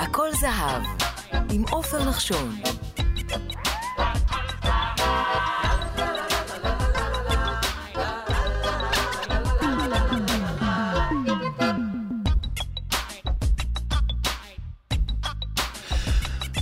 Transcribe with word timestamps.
הכל 0.00 0.28
זהב, 0.40 0.82
עם 1.50 1.64
עופר 1.70 2.08
נחשון. 2.08 2.56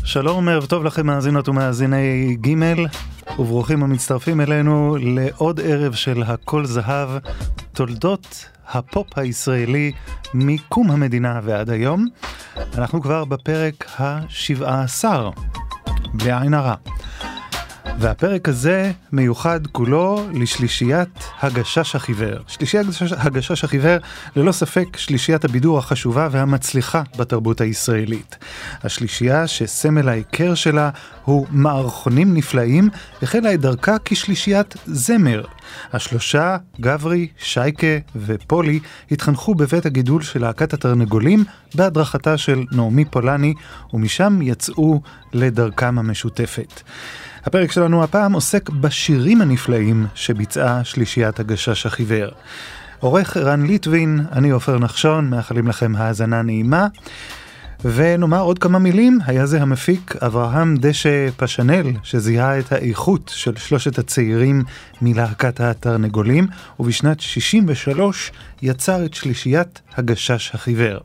שלום, 0.04 0.48
ערב 0.48 0.66
טוב 0.66 0.84
לכם 0.84 1.06
מאזינות 1.06 1.48
ומאזיני 1.48 2.36
ג' 2.40 2.54
וברוכים 3.38 3.82
המצטרפים 3.82 4.40
אלינו 4.40 4.96
לעוד 5.00 5.60
ערב 5.60 5.94
של 5.94 6.22
הכל 6.22 6.64
זהב, 6.64 7.08
תולדות 7.72 8.46
הפופ 8.68 9.18
הישראלי 9.18 9.92
מקום 10.34 10.90
המדינה 10.90 11.40
ועד 11.44 11.70
היום. 11.70 12.06
אנחנו 12.78 13.02
כבר 13.02 13.24
בפרק 13.24 13.86
השבעה 13.98 14.82
עשר, 14.82 15.30
בלי 16.14 16.32
עין 16.32 16.54
הרע. 16.54 16.74
והפרק 18.00 18.48
הזה 18.48 18.92
מיוחד 19.12 19.66
כולו 19.72 20.26
לשלישיית 20.32 21.24
הגשש 21.40 21.96
החיוור. 21.96 22.38
שלישיית 22.46 22.86
הגשש 23.16 23.64
החיוור 23.64 23.96
ללא 24.36 24.52
ספק 24.52 24.96
שלישיית 24.96 25.44
הבידור 25.44 25.78
החשובה 25.78 26.28
והמצליחה 26.30 27.02
בתרבות 27.18 27.60
הישראלית. 27.60 28.36
השלישייה 28.84 29.46
שסמל 29.46 30.08
ההיכר 30.08 30.54
שלה 30.54 30.90
הוא 31.24 31.46
מערכונים 31.50 32.34
נפלאים, 32.34 32.88
החלה 33.22 33.54
את 33.54 33.60
דרכה 33.60 33.96
כשלישיית 34.04 34.74
זמר. 34.86 35.44
השלושה, 35.92 36.56
גברי, 36.80 37.28
שייקה 37.38 37.86
ופולי, 38.16 38.80
התחנכו 39.10 39.54
בבית 39.54 39.86
הגידול 39.86 40.22
של 40.22 40.40
להקת 40.40 40.72
התרנגולים 40.72 41.44
בהדרכתה 41.74 42.38
של 42.38 42.64
נעמי 42.72 43.04
פולני, 43.04 43.54
ומשם 43.92 44.42
יצאו 44.42 45.00
לדרכם 45.32 45.98
המשותפת. 45.98 46.82
הפרק 47.44 47.72
שלנו 47.72 48.04
הפעם 48.04 48.32
עוסק 48.32 48.70
בשירים 48.70 49.40
הנפלאים 49.40 50.06
שביצעה 50.14 50.84
שלישיית 50.84 51.40
הגשש 51.40 51.86
החיוור. 51.86 52.30
עורך 53.00 53.36
רן 53.36 53.66
ליטווין, 53.66 54.20
אני 54.32 54.50
עופר 54.50 54.78
נחשון, 54.78 55.30
מאחלים 55.30 55.68
לכם 55.68 55.96
האזנה 55.96 56.42
נעימה. 56.42 56.86
ונאמר 57.84 58.40
עוד 58.40 58.58
כמה 58.58 58.78
מילים, 58.78 59.18
היה 59.26 59.46
זה 59.46 59.62
המפיק 59.62 60.14
אברהם 60.22 60.76
דשא 60.76 61.30
פשנל, 61.36 61.86
שזיהה 62.02 62.58
את 62.58 62.72
האיכות 62.72 63.32
של 63.34 63.56
שלושת 63.56 63.98
הצעירים 63.98 64.62
מלהקת 65.02 65.60
התרנגולים, 65.60 66.46
ובשנת 66.80 67.20
63 67.20 68.32
יצר 68.62 69.04
את 69.04 69.14
שלישיית 69.14 69.80
הגשש 69.96 70.50
החיוור. 70.54 70.98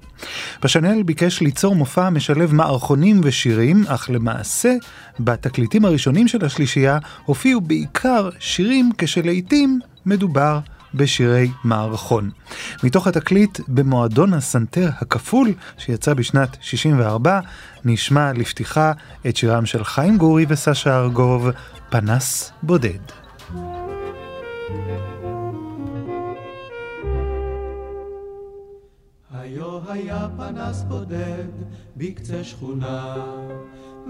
פשנל 0.60 1.04
ביקש 1.04 1.42
ליצור 1.42 1.76
מופע 1.76 2.10
משלב 2.10 2.54
מערכונים 2.54 3.22
ושירים, 3.24 3.84
אך 3.88 4.10
למעשה, 4.10 4.74
בתקליטים 5.20 5.86
הראשונים 5.86 6.28
של 6.28 6.46
השלישייה 6.46 6.98
הופיעו 7.26 7.62
בעיקר 7.62 8.30
שירים 8.40 8.92
כשלעיתים 8.98 9.80
מדובר 10.06 10.60
בשירי 10.94 11.52
מערכון. 11.64 12.30
מתוך 12.84 13.08
התקליט 13.08 13.60
במועדון 13.68 14.34
הסנטר 14.34 14.90
הכפול 15.02 15.54
שיצא 15.78 16.14
בשנת 16.14 16.58
64 16.62 17.40
נשמע 17.86 18.34
לפתיחה 18.34 18.92
את 19.28 19.36
שירם 19.36 19.66
של 19.66 19.84
חיים 19.84 20.18
גורי 20.18 20.46
וסשה 20.50 21.00
ארגוב, 21.00 21.50
פנס 21.90 22.52
בודד. 22.64 23.24
היה 29.94 30.28
פנס 30.38 30.84
בודד 30.84 31.48
בקצה 31.98 32.44
שכונה, 32.44 33.16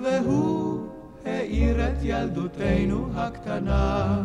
והוא 0.03 0.87
האיר 1.25 1.87
את 1.87 1.97
ילדותנו 2.01 3.09
הקטנה. 3.15 4.21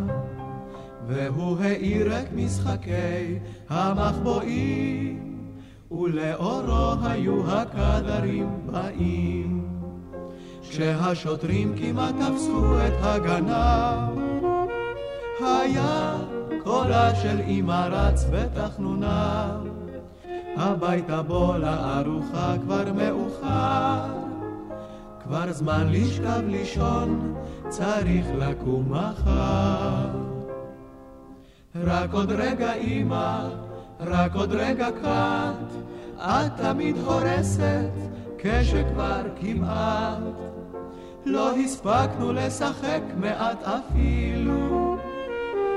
והוא 1.08 1.56
האיר 1.60 2.20
את 2.20 2.32
משחקי 2.34 3.38
המחבואים, 3.68 5.38
ולאורו 5.90 6.94
היו 7.02 7.50
הקדרים 7.50 8.48
באים. 8.66 9.68
כשהשוטרים 10.62 11.74
כמעט 11.78 12.14
תפסו 12.14 12.74
את 12.86 12.92
הגנב, 13.00 14.18
היה 15.40 16.16
קולה 16.62 17.14
של 17.14 17.40
אמא 17.48 17.88
רץ 17.90 18.26
בתחנונה, 18.32 19.50
הביתה 20.56 21.22
בוא 21.22 21.56
לארוחה 21.56 22.54
כבר 22.64 22.84
מאוחר, 22.92 24.06
כבר 25.24 25.52
זמן 25.52 25.86
לשכב 25.90 26.42
לישון, 26.48 27.34
צריך 27.68 28.26
לקום 28.38 28.92
מחר. 28.92 30.37
רק 31.74 32.12
עוד 32.12 32.32
רגע 32.32 32.74
אמא, 32.74 33.48
רק 34.00 34.34
עוד 34.34 34.52
רגע 34.52 34.88
קט, 34.90 35.74
את 36.16 36.52
תמיד 36.56 36.96
הורסת 36.96 37.90
כשכבר 38.38 39.22
כמעט. 39.40 40.22
לא 41.24 41.56
הספקנו 41.56 42.32
לשחק 42.32 43.00
מעט 43.16 43.62
אפילו, 43.62 44.96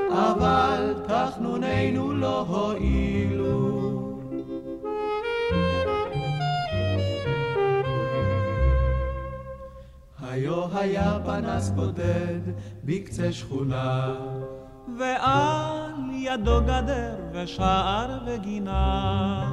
אבל 0.10 0.94
תחנוננו 1.08 2.14
לא 2.14 2.42
הועילו. 2.42 3.82
היו 10.22 10.78
היה 10.78 11.20
פנס 11.26 11.70
בודד 11.70 12.40
בקצה 12.84 13.32
שכונה 13.32 14.16
ועל 14.98 15.92
ידו 16.12 16.62
גדר 16.62 17.16
ושער 17.34 18.20
וגינה. 18.26 19.52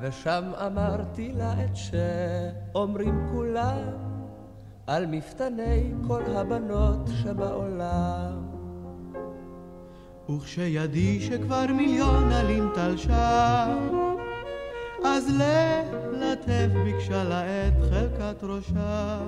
ושם 0.00 0.44
אמרתי 0.66 1.32
לה 1.32 1.64
את 1.64 1.76
שאומרים 1.76 3.26
כולם 3.32 4.14
על 4.86 5.06
מפתני 5.06 5.92
כל 6.06 6.22
הבנות 6.36 7.08
שבעולם. 7.22 8.54
וכשידי 10.28 11.20
שכבר 11.20 11.66
מיליון 11.76 12.32
עלים 12.32 12.68
תלשה, 12.74 13.66
אז 15.04 15.32
ללטף 15.38 16.68
ביקשה 16.84 17.24
לה 17.24 17.68
את 17.68 17.74
חלקת 17.90 18.44
ראשה. 18.44 19.18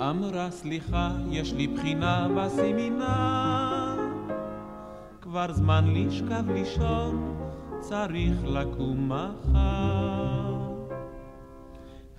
אמרה 0.00 0.50
סליחה, 0.50 1.10
יש 1.30 1.52
לי 1.52 1.66
בחינה 1.66 2.28
בסמינר. 2.36 3.97
כבר 5.30 5.52
זמן 5.52 5.84
לשכב 5.94 6.50
לישון, 6.50 7.34
צריך 7.80 8.36
לקום 8.44 9.12
מחר. 9.12 10.54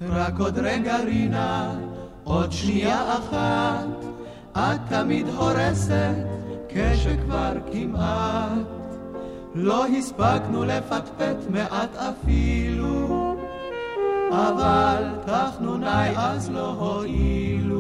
רק 0.02 0.40
עוד 0.40 0.60
רגע 0.60 0.98
רינה, 0.98 1.80
עוד 2.24 2.52
שנייה 2.52 3.14
אחת, 3.18 4.06
את 4.52 4.80
תמיד 4.90 5.28
הורסת, 5.28 6.26
כשכבר 6.70 7.54
כמעט. 7.72 8.68
לא 9.56 9.86
הספקנו 9.88 10.64
לפטפט 10.64 11.50
מעט 11.50 11.96
אפילו, 11.96 13.36
אבל 14.32 15.04
תחנוני 15.26 16.18
אז 16.18 16.50
לא 16.50 16.70
הועילו. 16.70 17.79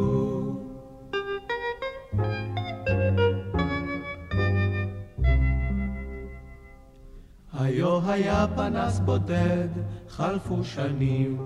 היו 7.59 7.99
היה 8.07 8.45
פנס 8.55 8.99
בודד, 8.99 9.67
חלפו 10.09 10.63
שנים, 10.63 11.37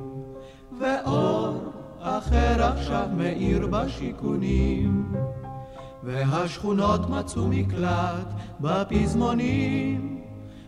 ואור 0.80 1.58
אחר 2.00 2.64
עכשיו 2.64 3.08
מאיר 3.18 3.68
בשיכונים, 3.68 5.14
והשכונות 6.04 7.10
מצאו 7.10 7.48
מקלט 7.48 8.28
בפזמונים, 8.60 10.22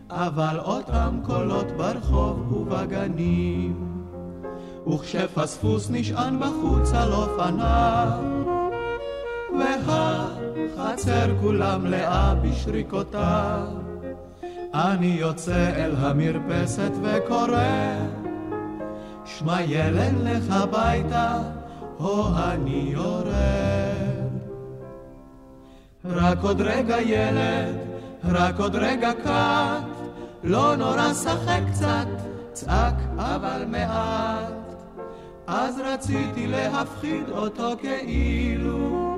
אבל 0.10 0.60
אותם 0.60 1.20
קולות 1.26 1.72
ברחוב 1.78 2.52
ובגנים. 2.52 3.96
וכשפספוס 4.88 5.90
נשען 5.90 6.40
בחוץ 6.40 6.94
על 6.94 7.14
אופניו, 7.14 8.20
והחצר 9.60 11.38
כולה 11.42 11.78
מלאה 11.78 12.36
בשריקותיו. 12.36 13.95
אני 14.75 15.07
יוצא 15.07 15.72
אל 15.75 15.95
המרפסת 15.98 16.92
וקורא, 17.04 17.95
שמע 19.25 19.62
ילד 19.62 20.13
לך 20.24 20.44
הביתה, 20.50 21.38
או 22.00 22.27
אני 22.38 22.89
יורד. 22.94 23.36
רק 26.06 26.38
עוד 26.42 26.62
רגע 26.62 27.01
ילד, 27.01 27.75
רק 28.24 28.60
עוד 28.60 28.75
רגע 28.75 29.12
קט, 29.13 30.07
לא 30.44 30.75
נורא 30.75 31.13
שחק 31.13 31.62
קצת, 31.72 32.07
צעק 32.54 32.95
אבל 33.18 33.66
מעט. 33.68 34.54
אז 35.48 35.81
רציתי 35.86 36.48
להפחיד 36.48 37.30
אותו 37.30 37.72
כאילו, 37.81 39.18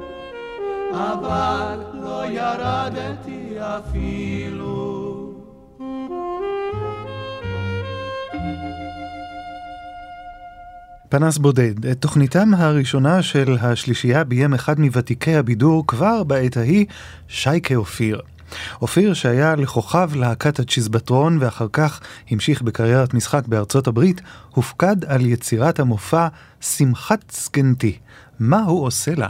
אבל 0.91 1.79
לא 1.93 2.25
ירדתי 2.25 3.55
אפילו. 3.59 4.76
פנס 11.09 11.37
בודד, 11.37 11.85
את 11.85 12.01
תוכניתם 12.01 12.53
הראשונה 12.53 13.21
של 13.21 13.57
השלישייה 13.61 14.23
ביים 14.23 14.53
אחד 14.53 14.79
מוותיקי 14.79 15.35
הבידור 15.35 15.87
כבר 15.87 16.23
בעת 16.23 16.57
ההיא, 16.57 16.85
שייקה 17.27 17.75
אופיר. 17.75 18.21
אופיר 18.81 19.13
שהיה 19.13 19.55
לכוכב 19.55 20.09
להקת 20.15 20.59
הצ'יזבטרון 20.59 21.37
ואחר 21.41 21.67
כך 21.73 21.99
המשיך 22.29 22.61
בקריירת 22.61 23.13
משחק 23.13 23.47
בארצות 23.47 23.87
הברית, 23.87 24.21
הופקד 24.49 25.05
על 25.05 25.25
יצירת 25.25 25.79
המופע 25.79 26.27
שמחת 26.61 27.31
זקנתי. 27.31 27.97
מה 28.39 28.63
הוא 28.63 28.85
עושה 28.85 29.15
לה? 29.15 29.29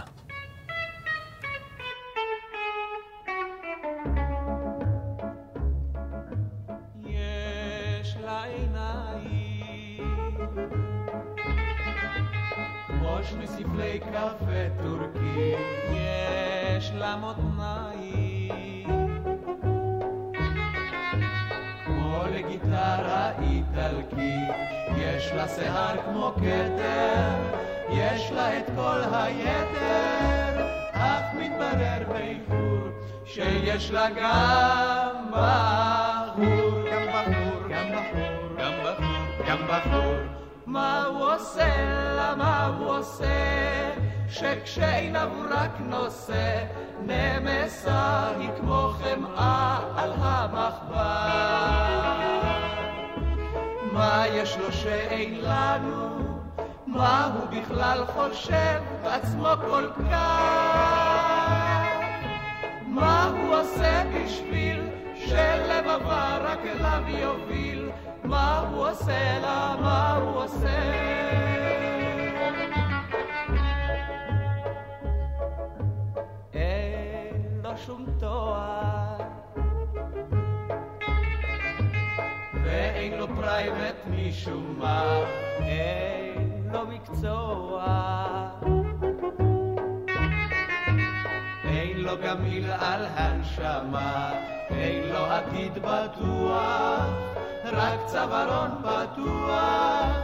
שיער 25.56 25.96
כמו 26.06 26.34
כתר, 26.36 27.36
יש 27.90 28.32
לה 28.32 28.58
את 28.58 28.66
כל 28.76 29.00
היתר, 29.12 30.68
אך 30.92 31.24
מתברר 31.34 32.04
באיחור 32.08 32.88
שיש 33.26 33.92
לה 33.92 34.10
גם 34.10 35.32
בחור, 35.32 36.72
גם 36.92 37.04
בחור, 37.08 37.70
גם 37.70 37.86
בחור, 37.92 38.58
גם 38.58 38.74
בחור, 38.84 39.46
גם 39.48 39.58
בחור. 39.68 40.16
מה 40.66 41.06
הוא 41.06 41.34
עושה 41.34 41.76
לה, 42.16 42.36
מה 42.36 42.66
הוא 42.66 42.98
עושה, 42.98 43.90
שכשעיניו 44.30 45.30
רק 45.50 45.72
נושא, 45.80 46.64
נמסה 47.02 48.28
היא 48.40 48.50
כמו 48.60 48.90
חמאה 49.00 49.80
על 49.96 50.14
המחבר. 50.18 51.58
מה 53.98 54.24
יש 54.28 54.58
לו 54.58 54.72
שאין 54.72 55.40
לנו? 55.42 56.18
מה 56.88 57.32
הוא 57.34 57.60
בכלל 57.60 58.06
חושב 58.06 58.82
בעצמו 59.04 59.48
כל 59.62 59.90
כך? 60.12 61.28
מה 62.88 63.26
הוא 63.26 63.56
עושה 63.56 64.04
בשביל 64.16 64.90
שלבבה 65.16 66.38
רק 66.38 66.60
אליו 66.66 67.04
יוביל? 67.08 67.90
מה 68.24 68.60
הוא 68.60 68.90
עושה 68.90 69.40
לה? 69.40 69.76
מה 69.82 70.16
הוא 70.16 70.44
עושה? 70.44 70.80
אין 76.54 77.62
לו 77.64 77.78
שום 77.78 78.06
פרייבט 83.58 83.96
משום 84.08 84.76
מה, 84.80 85.20
אין 85.60 86.70
לו 86.72 86.88
מקצוע. 86.88 87.86
אין 91.64 91.98
לו 91.98 92.12
גם 92.24 92.44
מיל 92.44 92.72
על 92.72 93.06
הנשמה, 93.16 94.32
אין 94.70 95.10
לו 95.10 95.26
עתיד 95.26 95.74
בטוח, 95.74 97.06
רק 97.66 98.00
צווארון 98.06 98.72
פתוח, 98.82 100.16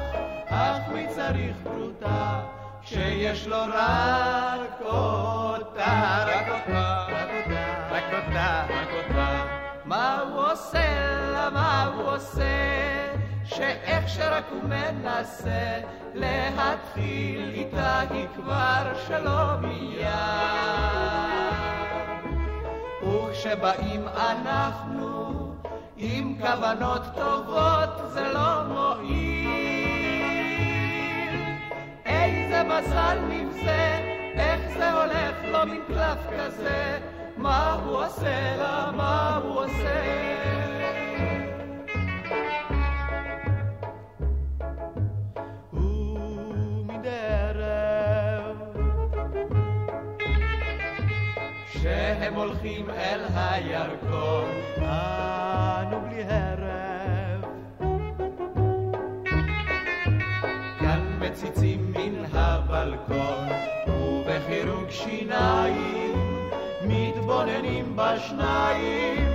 אך 0.47 0.77
מי 0.93 1.07
צריך 1.09 1.55
פרוטה, 1.63 2.39
כשיש 2.81 3.47
לו 3.47 3.57
רק 3.73 4.81
אותה, 4.81 6.25
רק 6.27 6.47
אותה, 6.49 7.05
רק 7.09 7.29
אותה, 7.29 7.87
רק 7.91 8.13
אותה, 8.13 8.65
רק 8.69 8.87
אותה. 8.93 9.45
מה 9.85 10.19
הוא 10.21 10.51
עושה? 10.51 11.13
לה, 11.33 11.49
מה 11.49 11.83
הוא 11.95 12.15
עושה, 12.15 12.92
שאיך 13.55 14.09
שרק 14.09 14.43
הוא 14.51 14.63
מנסה 14.63 15.79
להתחיל 16.13 17.51
איתה 17.53 17.99
היא 18.09 18.27
כבר 18.35 18.93
שלא 19.07 19.57
מיד. 19.61 20.07
וכשבאים 23.03 24.07
אנחנו 24.07 25.51
עם 25.97 26.35
כוונות 26.41 27.01
טובות 27.15 28.11
זה 28.13 28.33
לא 28.33 28.63
מועיל. 28.67 29.33
איזה 32.05 32.63
מזל 32.63 33.17
נבזה, 33.29 33.99
איך 34.35 34.77
זה 34.77 34.91
הולך 34.91 35.35
לו 35.51 35.65
מן 35.65 35.77
קלף 35.87 36.19
כזה 36.37 36.99
מה 37.37 37.73
הוא 37.73 38.05
עושה 38.05 38.55
לה, 38.57 38.91
מה 38.95 39.39
הוא 39.43 39.59
עושה. 39.59 40.62
כשהם 51.83 52.33
הולכים 52.33 52.89
אל 52.89 53.21
הירקון, 53.35 54.49
אנו 54.77 56.01
בלי 56.01 56.23
הרב. 56.29 57.45
כאן 60.79 61.19
מציצים 61.19 61.93
מן 61.93 62.25
הבלקון, 62.33 63.47
ובחירוק 63.87 64.89
שיניים 64.89 66.49
מתבוננים 66.87 67.95
בשניים, 67.95 69.27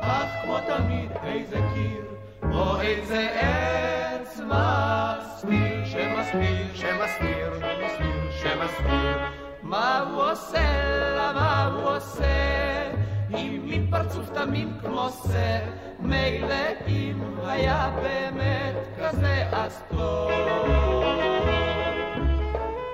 אך 0.00 0.28
כמו 0.42 0.58
תמיד 0.66 1.10
איזה 1.24 1.58
קיר, 1.74 2.04
או 2.52 2.80
איזה 2.80 3.28
עץ 3.40 4.40
מסתיר, 4.40 5.84
שמסתיר, 5.84 6.74
שמסתיר, 6.74 7.60
שמסתיר, 7.60 8.30
שמסתיר. 8.42 9.35
מה 9.68 10.04
הוא 10.10 10.22
עושה 10.22 11.14
לה, 11.16 11.32
מה 11.32 11.70
הוא 11.74 11.96
עושה? 11.96 12.92
עם 13.28 13.66
מין 13.68 13.90
פרצוף 13.90 14.30
תמים 14.30 14.78
כמו 14.80 15.08
שא, 15.22 15.58
מילא 15.98 16.54
אם 16.88 17.20
היה 17.46 17.90
באמת 18.02 18.74
כזה 18.98 19.44
אז 19.52 19.82
טוב. 19.90 20.30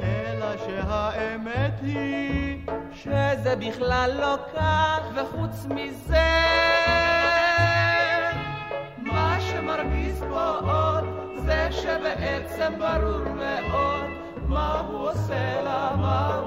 אלא 0.02 0.56
שהאמת 0.66 1.80
היא 1.82 2.66
שזה 2.92 3.54
בכלל 3.56 4.10
לא 4.20 4.36
כך, 4.54 5.00
וחוץ 5.14 5.66
מזה, 5.70 6.30
מה 8.98 9.36
שמרגיז 9.40 10.20
פה 10.20 10.50
עוד, 10.50 11.04
זה 11.44 11.68
שבעצם 11.70 12.72
ברור 12.78 13.34
מאוד 13.34 14.21
מה 14.52 14.80
הוא 14.88 15.08
עושה 15.08 15.62
לה, 15.62 15.90
מה 15.96 16.42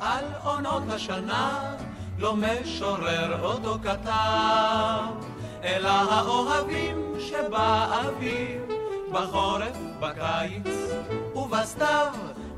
על 0.00 0.24
עונות 0.44 0.82
השנה, 0.88 1.74
לא 2.18 2.36
משורר 2.36 3.42
אותו 3.42 3.78
כתב, 3.82 5.14
אלא 5.64 5.88
האוהבים 5.88 7.14
שבאביב, 7.20 8.62
בחורף, 9.12 9.76
בקיץ 10.00 10.74
ובסתיו, 11.34 12.14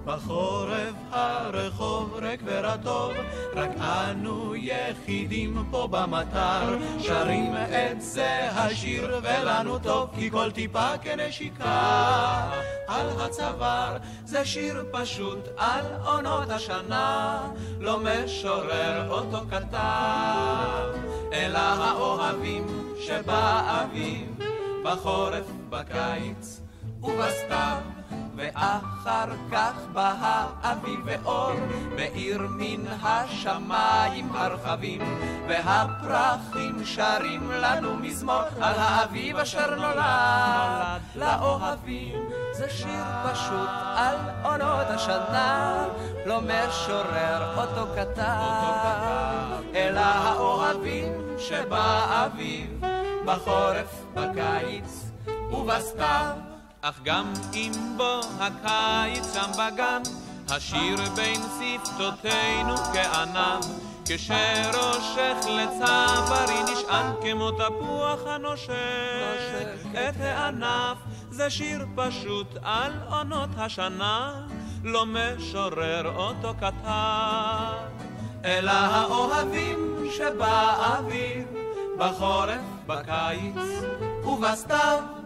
בחורף 0.08 0.94
הרחוב 1.10 2.14
ריק 2.14 2.40
ורטוב, 2.44 3.12
רק 3.54 3.70
אנו 3.80 4.54
יחידים 4.56 5.64
פה 5.70 5.88
במטר, 5.90 6.78
שרים 6.98 7.52
את 7.56 8.00
זה 8.02 8.50
השיר 8.50 9.20
ולנו 9.22 9.78
טוב, 9.78 10.10
כי 10.14 10.30
כל 10.30 10.50
טיפה 10.50 10.98
כנשיקה. 11.02 12.50
על 12.86 13.06
הצוואר, 13.20 13.96
זה 14.24 14.44
שיר 14.44 14.84
פשוט 14.92 15.48
על 15.56 15.84
עונות 16.04 16.50
השנה, 16.50 17.40
לא 17.80 18.00
משורר 18.00 19.10
אותו 19.10 19.38
כתב, 19.50 20.98
אלא 21.32 21.58
האוהבים 21.58 22.66
שבאביב, 23.00 24.38
בחורף, 24.84 25.46
בקיץ 25.70 26.60
ובסתיו. 27.02 27.97
ואחר 28.38 29.26
כך 29.52 29.73
בא 29.92 30.14
האביב 30.21 31.00
ואור, 31.04 31.52
מאיר 31.97 32.42
מן 32.50 32.87
השמיים 33.02 34.28
הרחבים, 34.35 35.00
והפרחים 35.49 36.85
שרים 36.85 37.50
לנו 37.50 37.97
מזמור 37.97 38.42
על 38.61 38.75
האביב 38.78 39.37
אשר 39.37 39.75
נולד 39.75 41.00
לאוהבים. 41.16 42.28
זה 42.52 42.71
שיר 42.71 43.04
פשוט 43.25 43.68
על 43.97 44.16
עונות 44.45 44.87
השנה, 44.88 45.85
לא 46.26 46.40
משורר 46.40 47.54
אותו 47.57 47.87
כתב, 47.97 48.23
אלא 49.75 50.00
האוהבים 50.00 51.12
שבאביב, 51.38 52.85
בחורף, 53.25 54.04
בקיץ 54.14 55.11
ובסתיו. 55.52 56.47
אך 56.82 57.00
גם 57.04 57.32
אם 57.54 57.73
בוא 57.97 58.20
הקיץ 58.40 59.35
שם 59.35 59.50
בגן, 59.52 60.02
השיר 60.50 60.97
בין 61.16 61.40
שפתותינו 61.42 62.76
כענב, 62.76 63.64
כשראשך 64.04 65.37
לצווארי 65.49 66.62
נשען 66.62 67.12
כמו 67.23 67.50
תפוח 67.50 68.26
הנושק 68.26 69.68
את 69.92 70.20
הענף. 70.20 70.99
זה 71.30 71.50
שיר 71.50 71.87
פשוט 71.94 72.47
על 72.62 72.92
עונות 73.11 73.50
השנה, 73.56 74.47
לא 74.85 75.04
משורר 75.06 76.12
אותו 76.16 76.54
כתב. 76.61 78.08
אלא 78.44 78.70
האוהבים 78.70 80.08
שבאביב, 80.16 81.47
בחורף, 81.99 82.61
בקיץ 82.87 83.54
ובסתיו. 84.25 85.17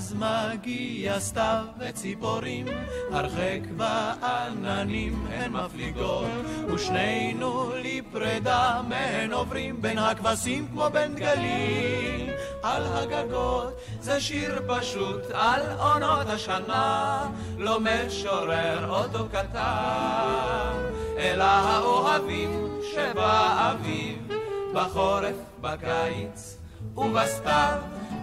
אז 0.00 0.14
מגיע 0.14 1.20
סתיו 1.20 1.64
וציפורים, 1.78 2.66
הרחק 3.12 3.60
בעננים 3.76 5.26
הן 5.30 5.52
מפליגות, 5.52 6.30
ושנינו 6.74 7.72
לפרידה 7.84 8.80
מהן 8.88 9.32
עוברים 9.32 9.82
בין 9.82 9.98
הכבשים 9.98 10.68
כמו 10.68 10.86
בין 10.92 11.14
דגלים. 11.14 12.26
על 12.62 12.82
הגגות 12.86 13.80
זה 14.00 14.20
שיר 14.20 14.62
פשוט 14.68 15.22
על 15.32 15.62
עונות 15.78 16.26
השנה, 16.26 17.22
לא 17.58 17.78
משורר 17.80 18.88
אותו 18.88 19.26
כתב, 19.32 20.76
אלא 21.18 21.44
האוהבים 21.44 22.68
שבאביב, 22.94 24.32
בחורף, 24.74 25.36
בקיץ 25.60 26.56
ובסתיו. 26.96 27.78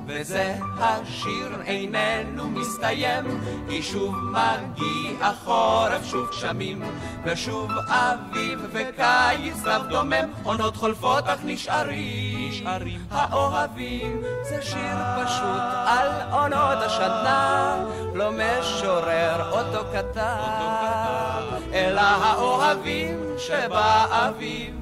וזה 0.08 0.56
השיר 0.80 1.62
איננו 1.66 2.50
מסתיים, 2.50 3.42
כי 3.70 3.84
שוב 3.84 4.16
מגיע 4.16 5.32
חורף, 5.44 6.06
שוב 6.06 6.30
גשמים, 6.30 6.82
ושוב 7.26 7.72
אביב 7.88 8.60
וקיץ 8.72 9.58
רב 9.66 9.88
דומם, 9.90 10.34
עונות 10.44 10.76
חולפות 10.76 11.24
אך 11.28 11.40
נשארים, 11.44 12.50
נשארים 12.50 13.00
האוהבים. 13.12 14.22
זה 14.44 14.62
שיר 14.62 14.98
פשוט 15.24 15.62
על 15.86 16.10
עונות 16.32 16.84
השנה, 16.86 17.76
לא 18.14 18.30
משורר 18.32 19.52
אותו 19.52 19.88
כתב, 19.94 21.58
אלא 21.74 22.02
האוהבים 22.02 23.20
שבאביב, 23.38 24.76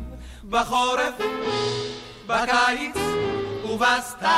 בחורף, 0.50 1.22
בקיץ. 2.28 2.98
ובסתיו. 3.76 4.30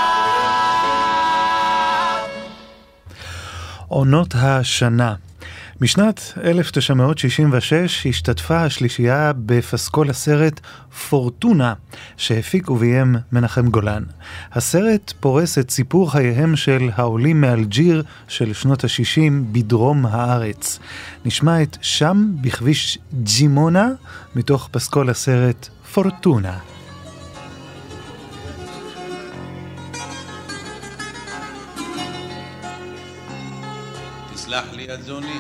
עונות 3.88 4.36
השנה 4.36 5.16
משנת 5.82 6.34
1966 6.44 8.08
השתתפה 8.08 8.58
השלישייה 8.64 9.32
בפסקול 9.36 10.10
הסרט 10.10 10.60
פורטונה, 11.10 11.74
שהפיק 12.18 12.70
וביים 12.70 13.16
מנחם 13.32 13.70
גולן. 13.70 14.04
הסרט 14.54 15.14
פורס 15.20 15.58
את 15.58 15.72
סיפור 15.72 16.12
חייהם 16.12 16.56
של 16.56 16.90
העולים 16.96 17.42
מאלג'יר 17.42 18.04
של 18.28 18.54
שנות 18.54 18.84
ה-60 18.84 19.32
בדרום 19.52 20.06
הארץ. 20.06 20.80
נשמע 21.26 21.64
את 21.64 21.78
שם 21.82 22.28
בכביש 22.42 22.98
ג'ימונה 23.24 23.88
מתוך 24.36 24.70
פסקול 24.72 25.10
הסרט 25.10 25.70
פורטונה. 25.94 26.77
סלח 34.58 34.74
לי, 34.74 34.94
אדוני, 34.94 35.40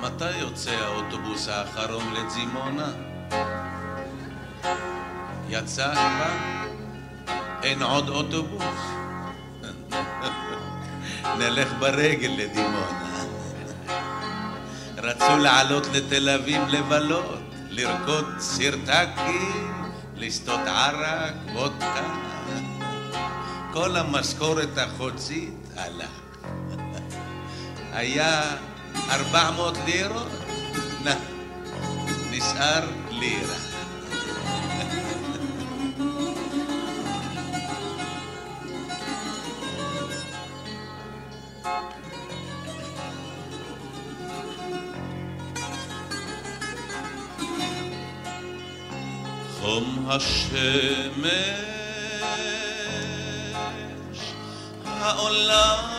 מתי 0.00 0.36
יוצא 0.36 0.70
האוטובוס 0.70 1.48
האחרון 1.48 2.14
לזימונה? 2.14 2.88
יצא 5.48 5.94
כבר? 5.94 6.68
אין 7.62 7.82
עוד 7.82 8.08
אוטובוס? 8.08 8.80
נלך 11.38 11.72
ברגל 11.78 12.32
לדימונה. 12.38 13.24
רצו 14.96 15.38
לעלות 15.38 15.86
לתל 15.86 16.28
אביב 16.28 16.62
לבלות, 16.68 17.40
לרקוד 17.70 18.26
סירטקי, 18.38 19.48
לשתות 20.16 20.60
ערק, 20.66 21.34
וודקה. 21.52 22.14
כל 23.72 23.96
המשכורת 23.96 24.78
החודשית 24.78 25.54
הלך. 25.76 26.27
היה 27.92 28.56
ארבע 29.10 29.50
מאות 29.50 29.76
לירות, 29.86 30.28
נשאר 32.30 32.86
לירה. 33.10 33.54
חום 49.60 50.06
השמש 50.08 51.28
העולם 54.86 55.98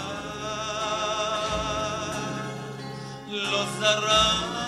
לא 3.29 3.65
זרח 3.79 4.64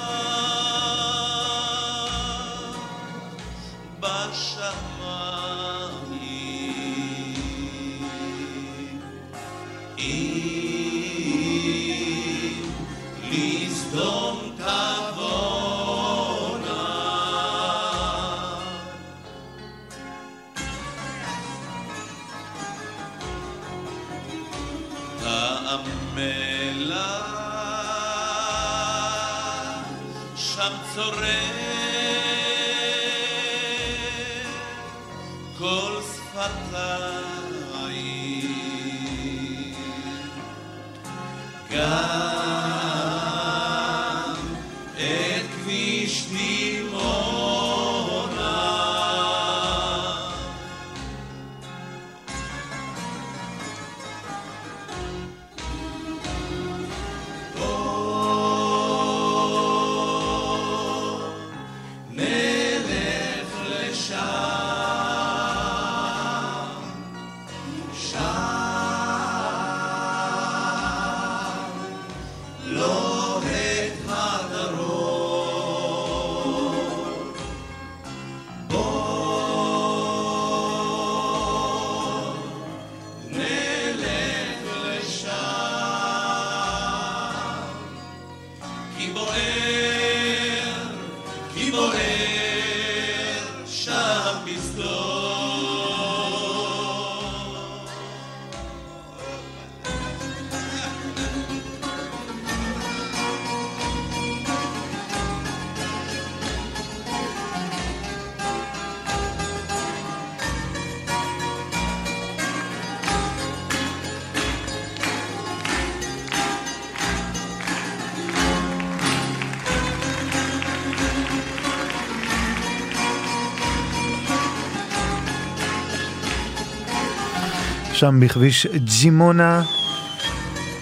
שם 127.96 128.20
בכביש 128.20 128.66
ג'ימונה. 129.00 129.62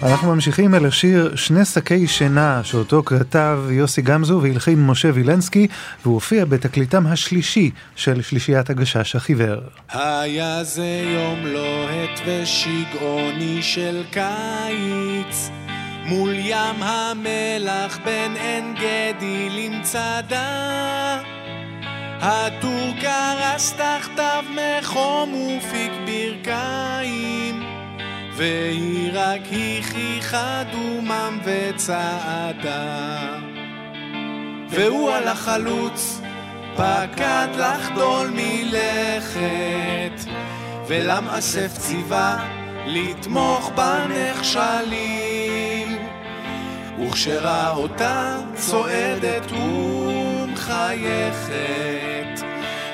אנחנו 0.03 0.35
ממשיכים 0.35 0.75
אל 0.75 0.87
השיר 0.87 1.37
שני 1.37 1.65
שקי 1.65 2.07
שינה 2.07 2.61
שאותו 2.65 3.03
כתב 3.03 3.59
יוסי 3.71 4.03
גמזו 4.03 4.41
והלחין 4.43 4.87
משה 4.87 5.11
וילנסקי 5.15 5.67
והוא 6.03 6.15
הופיע 6.15 6.45
בתקליטם 6.45 7.07
השלישי 7.07 7.71
של 7.97 8.23
שלישיית 8.23 8.71
הגשש 8.71 9.17
החיוור. 9.17 9.61
היה 9.93 10.65
זה 10.65 11.03
יום 11.15 11.47
לוהט 11.47 12.21
ושגעוני 12.27 13.63
של 13.63 14.03
קיץ 14.11 15.51
מול 16.07 16.35
ים 16.35 16.83
המלח 16.83 17.99
בין 18.05 18.37
עין 18.37 18.75
גדי 18.75 19.49
למצדה 19.51 21.34
הטור 22.21 22.91
קרס 23.01 23.73
תחתיו 23.73 24.45
מחום 24.51 25.33
ופיק 25.35 25.93
ברכיים 26.07 27.63
והיא 28.37 29.11
רק 29.13 29.41
הכיחה 29.79 30.63
דומם 30.73 31.39
וצעדה. 31.45 33.39
והוא 34.71 35.13
על 35.13 35.29
החלוץ 35.29 36.21
פקד 36.77 37.49
לחדול 37.59 38.31
מלכת 38.35 40.31
ולמאסף 40.87 41.79
ציווה 41.79 42.49
לתמוך 42.87 43.71
בנכשלים 43.75 45.09
וכשראה 47.01 47.71
אותה 47.71 48.39
צועדת 48.55 49.51
ומחייכת 50.55 52.45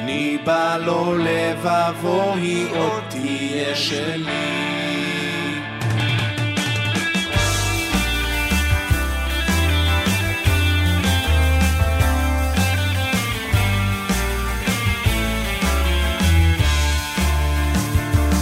ניבא 0.04 0.76
לו 0.76 1.14
לבבו 1.18 2.32
היא 2.34 2.66
עוד 2.76 3.02
תהיה 3.08 3.76
שלי. 3.76 4.60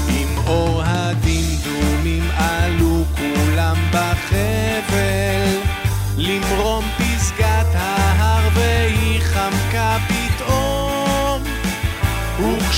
עם 0.09 0.39
אור 0.47 0.78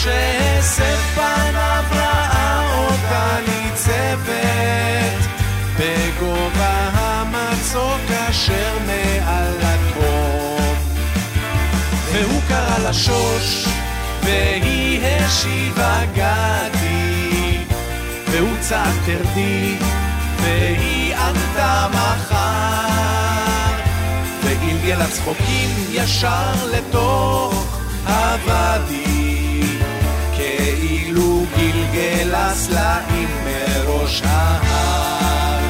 וכשהסף 0.00 1.14
פניו 1.14 1.84
ראה 1.90 2.74
אותה 2.74 3.36
ניצבת 3.48 5.28
בגובה 5.78 6.90
המצוק 6.92 8.10
אשר 8.30 8.78
מעל 8.86 9.54
התהום 9.62 10.74
והוא 12.12 12.40
קרא 12.48 12.88
לשוש 12.88 13.66
והיא 14.22 15.00
השיבה 15.06 16.00
גדי. 16.14 17.58
והוא 18.26 18.56
צעק 18.60 18.94
תרדי 19.06 19.76
והיא 20.42 21.16
ענתה 21.16 21.86
מחר. 21.90 22.40
וגלגל 24.44 25.02
הצחוקים 25.02 25.70
ישר 25.90 26.66
לתוך 26.72 27.78
הוואדי 28.06 29.19
גלגל 31.92 32.34
הסלעים 32.34 33.28
מראש 33.44 34.22
ההר. 34.24 35.60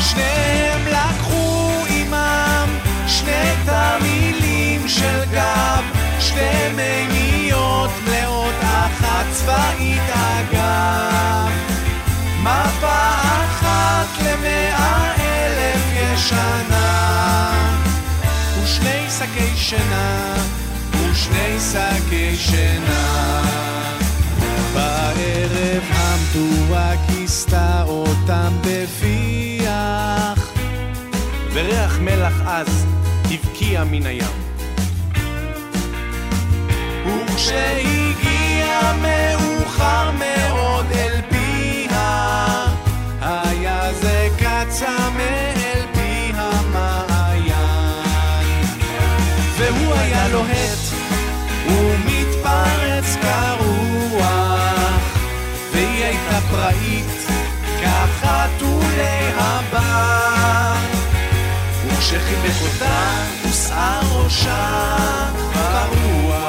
שניהם 0.00 0.86
לקחו 0.86 1.70
עימם 1.88 2.68
שני 3.06 3.52
תמילים 3.64 4.88
של 4.88 5.24
גב, 5.32 5.84
שתי 6.20 6.68
מימיות 6.76 7.90
מלאות, 8.04 8.54
אחת 8.62 9.26
צבאית 9.32 10.02
אגב. 10.10 11.50
מפה 12.40 13.02
אחת 13.20 14.22
למאה 14.24 15.14
אלף 15.20 15.82
ישנה, 15.92 17.52
ושני 18.62 19.06
שקי 19.18 19.56
שינה, 19.56 20.34
ושני 20.92 21.58
שקי 21.72 22.36
שינה. 22.36 23.42
בערב 25.14 25.82
המדורה 25.90 26.92
כיסתה 27.06 27.82
אותם 27.88 28.52
בפיח 28.60 30.52
וריח 31.52 31.98
מלח 31.98 32.40
עז 32.46 32.86
הבקיע 33.30 33.84
מן 33.84 34.06
הים. 34.06 34.42
וכשהגיע 37.06 38.92
מאוחר 39.02 40.10
מאוד 40.10 40.71
וכשחיבק 62.14 62.62
אותה, 62.62 63.24
הושאה 63.44 64.00
ראשה 64.14 64.96
ברוח. 65.54 66.41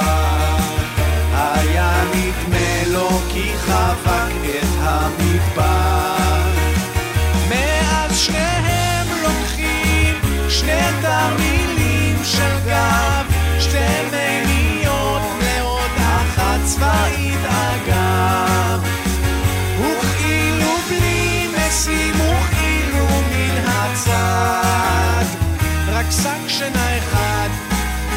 שינה 26.58 26.98
אחד, 26.98 27.50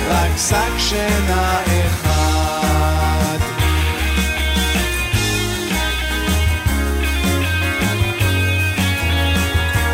רק 0.09 0.31
שק 0.37 0.79
שינה 0.79 1.61
אחד. 1.87 3.39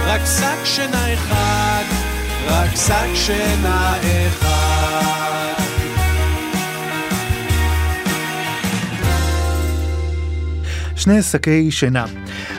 רק 0.07 0.21
שק 0.39 0.65
שינה 0.65 1.15
אחד, 1.15 1.85
רק 2.47 2.71
שק 2.77 3.15
שינה 3.15 3.95
אחד. 4.29 5.63
שני 10.97 11.23
שקי 11.23 11.71
שינה. 11.71 12.05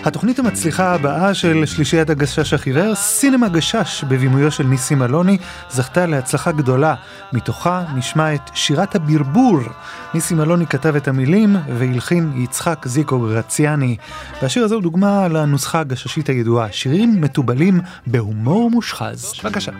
התוכנית 0.05 0.39
המצליחה 0.39 0.93
הבאה 0.93 1.33
של 1.33 1.65
שלישיית 1.65 2.09
הגשש 2.09 2.53
החיוור, 2.53 2.95
סינמה 2.95 3.49
גשש 3.49 4.03
בבימויו 4.03 4.51
של 4.51 4.63
ניסים 4.63 5.03
אלוני, 5.03 5.37
זכתה 5.69 6.05
להצלחה 6.05 6.51
גדולה. 6.51 6.95
מתוכה 7.33 7.83
נשמע 7.95 8.33
את 8.35 8.41
שירת 8.53 8.95
הברבור. 8.95 9.59
ניסים 10.13 10.41
אלוני 10.41 10.67
כתב 10.67 10.95
את 10.95 11.07
המילים 11.07 11.55
והלחין 11.77 12.31
יצחק 12.35 12.85
זיקו 12.87 13.19
גרציאני. 13.19 13.97
והשיר 14.41 14.63
הזה 14.63 14.75
הוא 14.75 14.83
דוגמה 14.83 15.27
לנוסחה 15.27 15.79
הגששית 15.79 16.29
הידועה, 16.29 16.71
שירים 16.71 17.21
מתובלים 17.21 17.81
בהומור 18.07 18.71
מושחז. 18.71 19.33
בבקשה. 19.43 19.71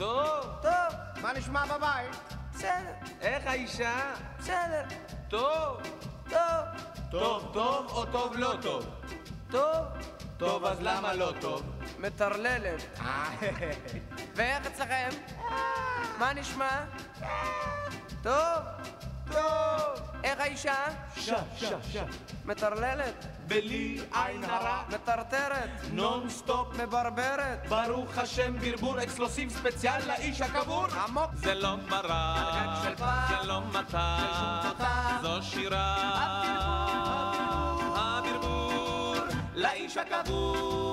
טוב. 0.00 0.46
טוב, 0.62 1.22
מה 1.22 1.32
נשמע 1.32 1.64
בבית? 1.66 2.16
בסדר, 2.54 2.92
איך 3.20 3.46
האישה? 3.46 4.14
בסדר, 4.38 4.82
טוב. 5.28 5.82
טוב, 6.28 6.64
טוב 7.10 7.50
טוב 7.52 7.86
או 7.90 8.06
טוב 8.06 8.36
לא 8.36 8.54
טוב? 8.62 8.86
טוב, 9.50 9.86
טוב 10.36 10.64
אז 10.64 10.80
למה 10.80 11.14
לא 11.14 11.32
טוב? 11.40 11.62
מטרללת. 11.98 13.00
ואיך 14.36 14.66
אצלכם? 14.66 15.08
מה 16.18 16.32
נשמע? 16.34 16.84
טוב, 18.22 18.58
טוב. 19.32 20.09
איך 20.30 20.40
האישה? 20.40 20.74
שה 21.16 21.36
שה 21.56 21.76
שה. 21.92 22.04
מטרללת, 22.44 23.26
בלי 23.46 24.00
עין 24.12 24.44
הרע. 24.44 24.82
מטרטרת, 24.88 25.70
non 25.92 26.30
stop 26.30 26.74
מברברת, 26.74 27.66
ברוך 27.68 28.18
השם 28.18 28.58
ברבור 28.58 29.02
exclusive 29.02 29.50
special 29.50 30.08
לאיש 30.08 30.40
הקבור. 30.40 30.86
עמוק. 30.86 31.30
זה 31.34 31.54
לא 31.54 31.76
גג 31.76 32.68
של 32.84 32.96
פח, 32.96 33.40
זה 33.40 33.46
לא 33.46 33.60
מתק, 33.68 33.96
תותח. 34.62 35.18
זו 35.22 35.42
שירה, 35.42 35.96
הברבור 37.96 39.14
לאיש 39.54 39.96
הקבור. 39.96 40.89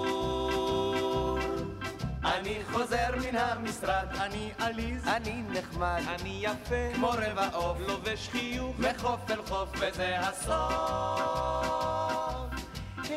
אני 2.37 2.57
חוזר 2.71 3.15
מן 3.17 3.35
המשרד, 3.37 4.07
אני 4.19 4.51
עליז, 4.59 5.07
אני 5.07 5.43
נחמד, 5.49 6.01
אני 6.07 6.39
יפה, 6.41 6.93
כמו 6.95 7.09
רבע 7.09 7.47
עוף, 7.53 7.77
לובש 7.79 8.29
חיוך, 8.29 8.75
מחוף 8.79 9.31
אל 9.31 9.41
חוף, 9.47 9.69
וזה 9.79 10.19
הסוף. 10.19 10.57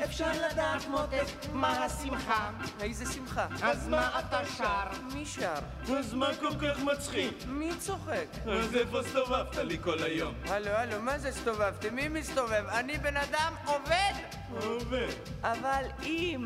אפשר 0.05 0.33
לדעת 0.51 0.89
מותק 0.89 1.25
מה 1.53 1.85
השמחה, 1.85 2.51
איזה 2.81 3.13
שמחה. 3.13 3.47
אז 3.63 3.89
מה 3.89 4.21
אתה 4.21 4.41
שר? 4.57 4.85
מי 5.15 5.27
שר? 5.27 5.55
אז 5.99 6.15
מה 6.15 6.27
כל 6.41 6.55
כך 6.61 6.81
מצחיק? 6.83 7.35
מי 7.47 7.71
צוחק? 7.79 8.27
אז 8.47 8.77
איפה 8.77 9.01
הסתובבת 9.01 9.57
לי 9.57 9.79
כל 9.81 10.03
היום? 10.03 10.35
הלו, 10.49 10.71
הלו, 10.71 11.03
מה 11.03 11.19
זה 11.19 11.29
הסתובבתם? 11.29 11.95
מי 11.95 12.09
מסתובב? 12.09 12.65
אני 12.69 12.99
בן 12.99 13.17
אדם 13.17 13.55
עובד! 13.65 14.13
עובד. 14.51 15.13
אבל 15.43 15.85
אם 16.03 16.45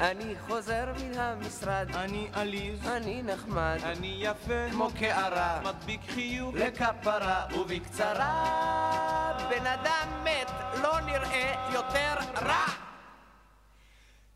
אני 0.00 0.34
חוזר 0.46 0.84
מן 1.00 1.18
המשרד, 1.18 1.86
אני 1.94 2.28
עליז, 2.32 2.86
אני 2.86 3.22
נחמד, 3.22 3.78
אני 3.84 4.16
יפה, 4.20 4.70
כמו 4.70 4.88
קערה, 4.98 5.60
מדביק 5.64 6.00
חיוך, 6.10 6.54
לכפרה 6.54 7.46
ובקצרה. 7.58 9.38
בן 9.50 9.66
אדם 9.66 10.24
מת 10.24 10.50
לא 10.82 11.00
נראה 11.00 11.70
יותר 11.72 12.14
רע! 12.42 12.93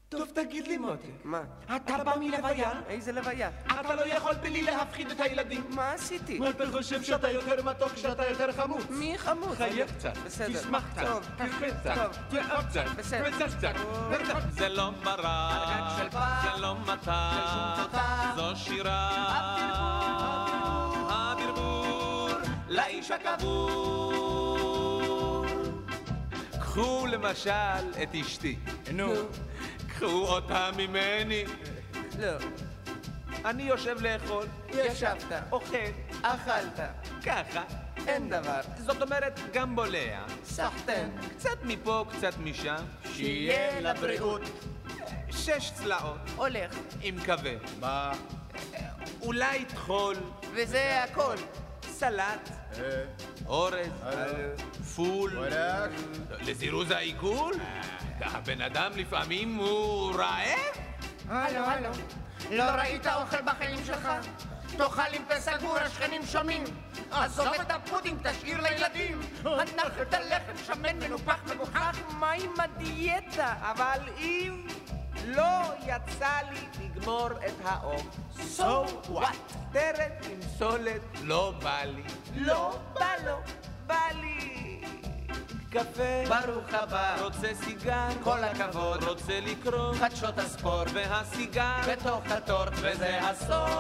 טוב, 0.09 0.29
תגיד 0.35 0.67
לי 0.67 0.77
מותק, 0.79 1.09
מה? 1.25 1.43
אתה 1.77 2.05
בא 2.05 2.15
מלוויה? 2.21 2.71
איזה 2.89 3.13
לוויה? 3.13 3.51
אתה 3.67 3.95
לא 3.95 4.07
יכול 4.07 4.35
בלי 4.35 4.63
להפחיד 4.63 5.11
את 5.11 5.21
הילדים. 5.21 5.65
מה 5.71 5.93
עשיתי? 5.93 6.41
אתה 6.51 6.65
חושב 6.73 7.03
שאתה 7.03 7.31
יותר 7.31 7.63
מתוק, 7.65 7.97
שאתה 7.97 8.27
יותר 8.27 8.53
חמוץ? 8.53 8.85
מי 8.91 9.19
חמוץ? 9.19 9.57
חיה 9.57 9.87
קצת, 9.87 10.17
בסדר. 10.27 10.61
תשמח 10.61 10.85
קצת, 10.93 11.07
טוב, 11.07 11.27
תחווה 11.37 11.81
קצת, 11.81 11.95
טוב. 11.95 12.17
תאהב 12.31 12.69
קצת, 12.69 12.85
בסדר. 12.97 13.31
וצח 13.35 13.55
קצת. 13.57 13.75
זה 14.51 14.69
לא 14.69 14.91
פח, 15.05 15.21
זה 16.43 16.61
לא 16.61 16.77
מתק. 16.81 17.13
זו 18.37 18.57
שירה, 18.57 19.09
הברבור 21.11 22.29
לאיש 22.69 23.11
הקבור. 23.11 24.59
קחו 26.61 27.07
למשל 27.07 27.51
את 28.03 28.15
אשתי, 28.15 28.59
נו, 28.93 29.13
קחו 29.99 30.27
אותה 30.29 30.71
ממני, 30.77 31.45
לא, 32.19 32.37
אני 33.45 33.63
יושב 33.63 33.97
לאכול, 34.01 34.47
ישבת, 34.75 35.33
אוכל, 35.53 35.77
אכלת, 36.23 36.81
ככה, 37.25 37.63
אין 38.07 38.29
דבר. 38.29 38.61
זאת 38.77 39.03
אומרת 39.03 39.41
גם 39.53 39.77
בולע, 39.77 40.25
סחטן, 40.45 41.09
קצת 41.37 41.59
מפה, 41.65 42.05
קצת 42.13 42.33
משם, 42.39 42.85
שיהיה 43.13 43.81
לבריאות. 43.81 44.43
שש 45.31 45.71
צלעות, 45.75 46.19
הולך, 46.37 46.75
עם 47.03 47.17
קווה, 47.25 47.53
מה? 47.81 48.13
אולי 49.21 49.65
טחול, 49.65 50.17
וזה 50.55 51.03
הכל. 51.05 51.37
סלט, 51.83 52.49
אורז, 53.47 53.89
פול, 54.97 55.39
וואלכ. 55.39 55.91
לזירוז 56.41 56.91
העיגול? 56.91 57.55
הבן 58.21 58.61
אדם 58.61 58.93
לפעמים 58.97 59.55
הוא 59.55 60.15
רעב? 60.15 60.77
הלו, 61.29 61.59
הלו, 61.65 61.91
לא 62.51 62.63
ראית 62.63 63.07
אוכל 63.07 63.43
בחיים 63.45 63.85
שלך? 63.85 64.09
תאכל 64.77 65.03
עם 65.13 65.23
פה 65.29 65.41
סגור, 65.41 65.79
השכנים 65.79 66.23
שומעים. 66.27 66.65
עזוב 67.11 67.47
את 67.47 67.71
הפודינג, 67.71 68.29
תשאיר 68.29 68.61
לילדים. 68.61 69.21
הנח 69.45 69.93
את 70.03 70.15
הלחם, 70.15 70.53
שמן, 70.67 70.97
מנופח, 70.97 71.39
מגוחך. 71.51 71.99
מה 72.19 72.31
עם 72.31 72.51
הדיאטה? 72.59 73.55
אבל 73.61 74.01
אם 74.19 74.67
לא 75.27 75.61
יצא 75.87 76.39
לי 76.51 76.85
לגמור 76.85 77.29
את 77.47 77.55
העוף, 77.65 78.03
So 78.59 78.87
what? 79.09 79.37
טרם 79.73 80.11
עם 80.31 80.41
סולת 80.59 81.01
לא 81.23 81.55
בא 81.63 81.83
לי. 81.85 82.03
לא 82.35 82.79
בא 82.95 83.11
לו, 83.27 83.37
בא 83.87 84.01
לי. 84.21 84.81
קפה, 85.71 86.25
ברוך 86.29 86.75
הבא. 86.75 87.17
רוצה 87.21 87.49
סיגר, 87.55 88.09
כל 88.23 88.45
הכבוד. 88.45 89.05
רוצה 89.05 89.41
לקרוא, 89.41 89.95
חדשות 89.95 90.39
הספורט, 90.39 90.89
והסיגר, 90.95 91.73
בתוך 91.93 92.23
הטורט, 92.31 92.73
וזה 92.75 93.21
הסוף. 93.23 93.71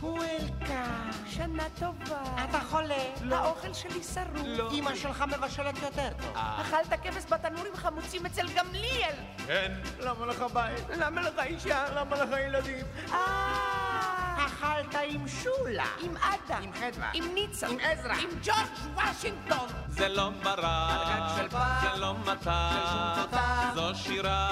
וולקאם. 0.00 1.12
שנה 1.26 1.62
טובה. 1.78 2.22
אתה 2.50 2.60
חולה? 2.60 3.04
האוכל 3.30 3.72
שלי 3.72 4.02
שרוף. 4.02 4.42
לא. 4.46 4.70
אמא 4.72 4.94
שלך 4.94 5.24
מבשלת 5.36 5.82
יותר 5.82 6.08
טוב. 6.22 6.32
אכלת 6.36 7.00
כבש 7.02 7.24
בתנורים 7.28 7.72
חמוצים 7.76 8.26
אצל 8.26 8.46
גמליאל. 8.56 9.14
כן. 9.46 9.72
למה 10.00 10.26
לך 10.26 10.44
בית? 10.52 10.84
למה 10.98 11.20
לך 11.22 11.38
אישה? 11.44 11.84
למה 11.94 12.16
לך 12.16 12.28
ילדים? 12.46 12.86
אה, 13.12 14.21
אכלת 14.36 14.94
עם 15.08 15.28
שולה. 15.28 15.86
עם 16.00 16.16
עדה. 16.16 16.58
עם 16.58 16.72
חדווה. 16.72 17.10
עם 17.14 17.24
ניצה. 17.34 17.68
עם 17.68 17.76
עזרא. 17.80 18.14
עם 18.14 18.28
ג'ורג' 18.42 18.68
וושינגטון. 18.94 19.68
זה 19.88 20.08
לא 20.08 20.30
ברק, 20.42 21.50
זה 21.82 21.96
לא 21.96 22.14
מטר. 22.14 23.26
זו 23.74 23.94
שירה, 23.94 24.48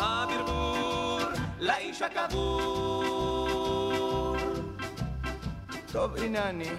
הברבור, 0.00 1.20
לאיש 1.58 2.02
הקבור. 2.02 3.04
טוב, 5.92 6.16
הנה 6.16 6.48
אני. 6.48 6.70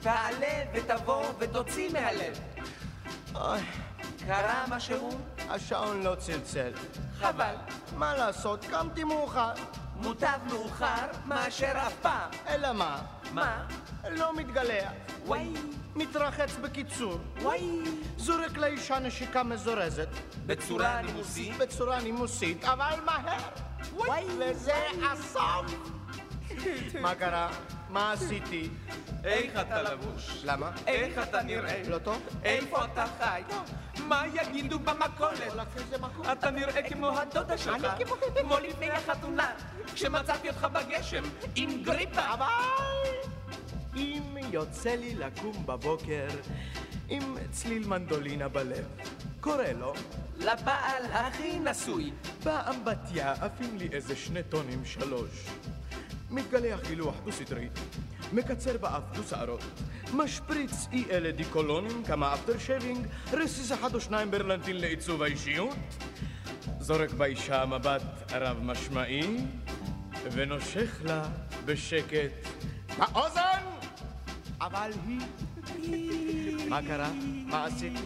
תעלה 0.00 0.64
ותבוא 0.74 1.24
ותוציא 1.38 1.92
מהלב. 1.92 2.38
אוי, 3.34 3.60
קרה 4.26 4.64
משהו? 4.68 5.10
השעון 5.50 6.02
לא 6.02 6.14
צלצל. 6.14 6.72
חבל. 7.18 7.54
מה 7.96 8.16
לעשות, 8.16 8.64
קמתי 8.64 9.04
מאוחר. 9.04 9.52
מוטב 10.00 10.38
מאוחר 10.48 11.06
מאשר 11.26 11.72
אף 11.86 11.92
פעם. 12.02 12.30
אלא 12.48 12.72
מה? 12.72 13.02
מה? 13.32 13.66
לא 14.10 14.36
מתגלח. 14.36 14.90
וואי, 15.26 15.52
מתרחץ 15.94 16.56
בקיצור. 16.62 17.18
וואי. 17.42 17.80
זורק 18.16 18.56
לאישה 18.56 18.98
נשיקה 18.98 19.42
מזורזת. 19.42 20.08
בצורה 20.46 21.02
נימוסית. 21.02 21.58
בצורה 21.58 22.00
נימוסית, 22.00 22.64
אבל 22.64 23.00
מהר. 23.04 23.38
וואי. 23.92 24.24
וזה 24.38 24.86
הסוף. 25.12 25.95
מה 27.00 27.14
קרה? 27.14 27.48
מה 27.90 28.12
עשיתי? 28.12 28.68
איך 29.24 29.60
אתה 29.60 29.82
לבוש? 29.82 30.40
למה? 30.44 30.70
איך 30.86 31.18
אתה 31.28 31.42
נראה? 31.42 31.82
לא 31.88 31.98
טוב? 31.98 32.22
איפה 32.44 32.84
אתה 32.84 33.04
חי? 33.18 33.42
מה 34.08 34.22
יגידו 34.34 34.78
במכולת? 34.78 35.52
אתה 36.32 36.50
נראה 36.50 36.82
כמו 36.88 37.18
הדודה 37.18 37.58
שלך, 37.58 37.84
אני 37.84 38.04
כמו- 38.04 38.16
כמו 38.40 38.58
לפני 38.58 38.90
החתונה, 38.90 39.52
כשמצאתי 39.94 40.48
אותך 40.48 40.66
בגשם, 40.72 41.22
עם 41.54 41.82
גריפה. 41.82 42.34
אבל 42.34 42.46
אם 43.96 44.22
יוצא 44.52 44.90
לי 44.90 45.14
לקום 45.14 45.66
בבוקר 45.66 46.26
עם 47.08 47.36
צליל 47.50 47.86
מנדולינה 47.88 48.48
בלב, 48.48 48.84
קורא 49.40 49.64
לו, 49.78 49.92
לבעל 50.38 51.02
הכי 51.12 51.58
נשוי. 51.58 52.12
באמבטיה 52.44 53.32
עפים 53.32 53.78
לי 53.78 53.88
איזה 53.92 54.16
שני 54.16 54.42
טונים 54.42 54.84
שלוש. 54.84 55.30
מתגלח 56.36 56.80
גילוח 56.88 57.14
דו-סטרי, 57.24 57.68
מקצר 58.32 58.78
באף 58.78 59.02
דו-שערות, 59.14 59.64
משפריץ 60.14 60.88
אי 60.92 61.04
אלה 61.10 61.30
דיקולונים, 61.30 62.04
כמה 62.04 62.34
after 62.34 62.58
shaving, 62.58 63.06
רסיס 63.32 63.72
אחד 63.72 63.94
או 63.94 64.00
שניים 64.00 64.30
ברלנטין 64.30 64.76
לעיצוב 64.76 65.22
האישיות, 65.22 65.76
זורק 66.80 67.10
באישה 67.10 67.66
מבט 67.66 68.32
רב 68.32 68.58
משמעי, 68.62 69.36
ונושך 70.32 71.00
לה 71.04 71.22
בשקט 71.64 72.48
באוזן! 72.98 73.60
אבל 74.60 74.90
היא... 75.06 75.20
מה 76.68 76.82
קרה? 76.82 77.10
מה 77.46 77.64
עשיתי? 77.64 78.02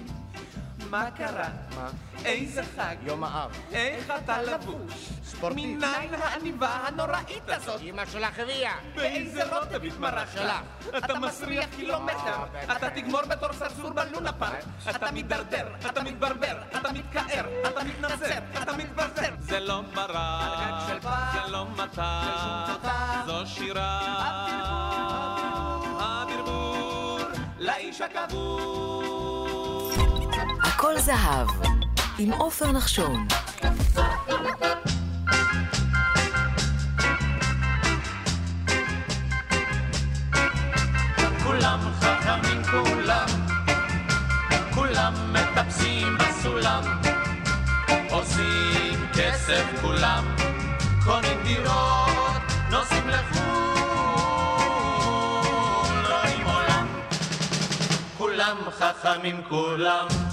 מה 0.90 1.10
קרה? 1.10 1.48
מה? 1.76 1.88
איזה 2.24 2.62
חג? 2.76 2.96
יום 3.02 3.24
האב. 3.24 3.50
איך 3.72 4.12
אתה 4.24 4.42
לבוש? 4.42 5.08
ספורטיב. 5.24 5.58
מניין 5.58 6.14
העניבה 6.14 6.68
הנוראית 6.68 7.48
הזאת? 7.48 7.80
אמא 7.80 8.06
שלך 8.06 8.38
הביאה. 8.38 8.72
באיזה 8.94 9.44
רוטב 9.44 9.84
התמרחת? 9.84 10.32
שלך. 10.32 10.96
אתה 10.98 11.18
מסריח 11.18 11.66
קילומטר, 11.76 12.36
אתה 12.76 12.90
תגמור 12.90 13.22
בתור 13.22 13.52
סרסור 13.52 13.90
בלונה 13.90 14.32
פארק, 14.32 14.64
אתה 14.90 15.10
מידרדר, 15.10 15.66
אתה 15.90 16.02
מתברבר, 16.02 16.56
אתה 16.80 16.92
מתכער, 16.92 17.44
אתה 17.68 17.84
מתנצר, 17.84 18.38
אתה 18.62 18.72
מתברבר. 18.76 19.30
זה 19.38 19.60
לא 19.60 19.80
ברק, 19.94 21.02
זה 21.32 21.50
לא 21.50 21.66
מטר. 21.66 22.64
זו 23.26 23.46
שירה, 23.46 24.00
הברבור, 26.00 27.18
לאיש 27.58 28.00
הקבור. 28.00 28.99
הכל 30.80 30.98
זהב, 30.98 31.48
עם 32.18 32.32
עופר 32.32 32.72
נחשון. 32.72 33.26
כולם 41.44 41.80
חכמים 42.00 42.62
כולם, 42.64 43.26
כולם 44.74 45.14
מטפסים 45.32 46.18
בסולם, 46.18 46.82
עושים 48.10 49.06
כסף 49.14 49.64
כולם, 49.80 50.24
קונים 51.04 51.42
דירות, 51.44 52.42
נוסעים 52.70 53.08
לחו"ל, 53.08 53.42
רואים 56.12 56.46
עולם, 56.46 56.86
כולם 58.18 58.56
חכמים 58.78 59.42
כולם. 59.48 60.29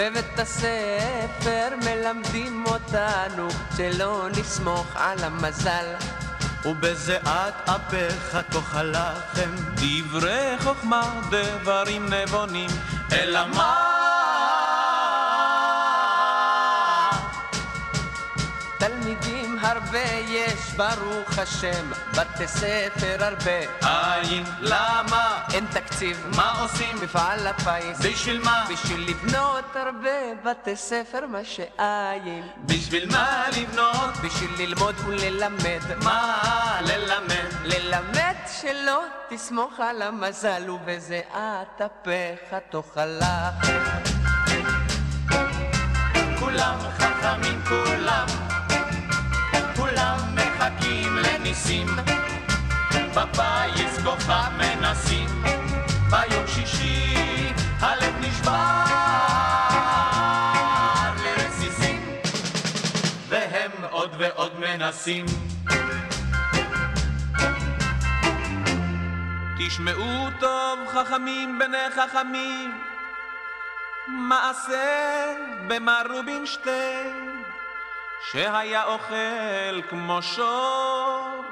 בבית 0.00 0.38
הספר 0.38 1.68
מלמדים 1.84 2.64
אותנו 2.66 3.48
שלא 3.76 4.26
נסמוך 4.38 4.86
על 4.94 5.24
המזל. 5.24 5.94
ובזיעת 6.64 7.68
אפיך 7.68 8.38
תאכל 8.50 8.82
לחם, 8.82 9.50
דברי 9.74 10.58
חוכמה, 10.58 11.20
דברים 11.30 12.08
נבונים, 12.14 12.70
אלא 13.12 13.46
מה? 13.46 13.89
ברוך 20.80 21.38
השם, 21.38 21.90
בתי 22.16 22.48
ספר 22.48 23.16
הרבה. 23.18 23.60
אין, 24.30 24.44
למה? 24.60 25.42
אין 25.52 25.66
תקציב, 25.72 26.26
מה 26.36 26.60
עושים? 26.60 26.96
מפעל 27.02 27.46
הפיס. 27.46 28.06
בשביל 28.06 28.40
מה? 28.44 28.64
בשביל 28.72 29.10
לבנות 29.10 29.76
הרבה 29.76 30.34
בתי 30.44 30.76
ספר, 30.76 31.26
מה 31.26 31.44
שאין. 31.44 32.48
בשביל 32.66 33.12
מה 33.12 33.44
לבנות? 33.56 34.16
בשביל 34.24 34.50
ללמוד 34.58 34.94
וללמד. 35.06 35.80
מה 36.04 36.80
ללמד? 36.80 37.50
ללמד 37.64 38.34
שלא 38.60 39.02
תסמוך 39.28 39.80
על 39.80 40.02
המזל, 40.02 40.70
ובזיעת 40.70 41.80
אפיך 41.80 42.54
תאכל 42.70 43.04
לחם. 43.04 44.00
כולם 46.38 46.78
חכמים 46.98 47.60
כולם, 47.68 48.26
כולם 49.76 50.39
מחכים 50.60 51.16
לניסים, 51.16 51.86
בפיס 53.16 53.98
כוכב 54.04 54.50
מנסים, 54.58 55.26
ביום 56.10 56.46
שישי 56.46 57.52
הלב 57.80 58.14
נשבר 58.20 58.84
לרסיסים, 61.24 62.00
והם 63.28 63.70
עוד 63.90 64.10
ועוד 64.18 64.52
מנסים. 64.60 65.26
תשמעו 69.58 70.28
טוב 70.40 70.78
חכמים 70.88 71.58
בני 71.58 71.90
חכמים, 71.96 72.80
מעשה 74.08 75.34
במר 75.68 76.02
רובינשטיין, 76.10 77.29
שהיה 78.28 78.84
אוכל 78.84 79.82
כמו 79.88 80.22
שור, 80.22 81.44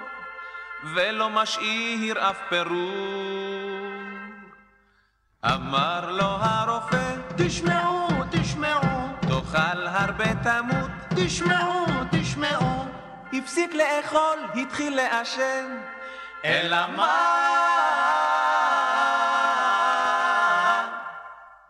ולא 0.94 1.30
משאיר 1.30 2.30
אף 2.30 2.38
פירור. 2.48 3.98
אמר 5.44 6.10
לו 6.10 6.24
הרופא, 6.24 7.14
תשמעו, 7.36 8.08
תשמעו, 8.30 9.08
תאכל 9.20 9.86
הרבה 9.86 10.34
תמות. 10.42 10.90
תשמעו, 11.16 11.84
תשמעו. 12.10 12.84
הפסיק 13.32 13.74
לאכול, 13.74 14.38
התחיל 14.62 14.96
לעשן. 14.96 15.78
אלא 16.44 16.76
מה? 16.96 17.38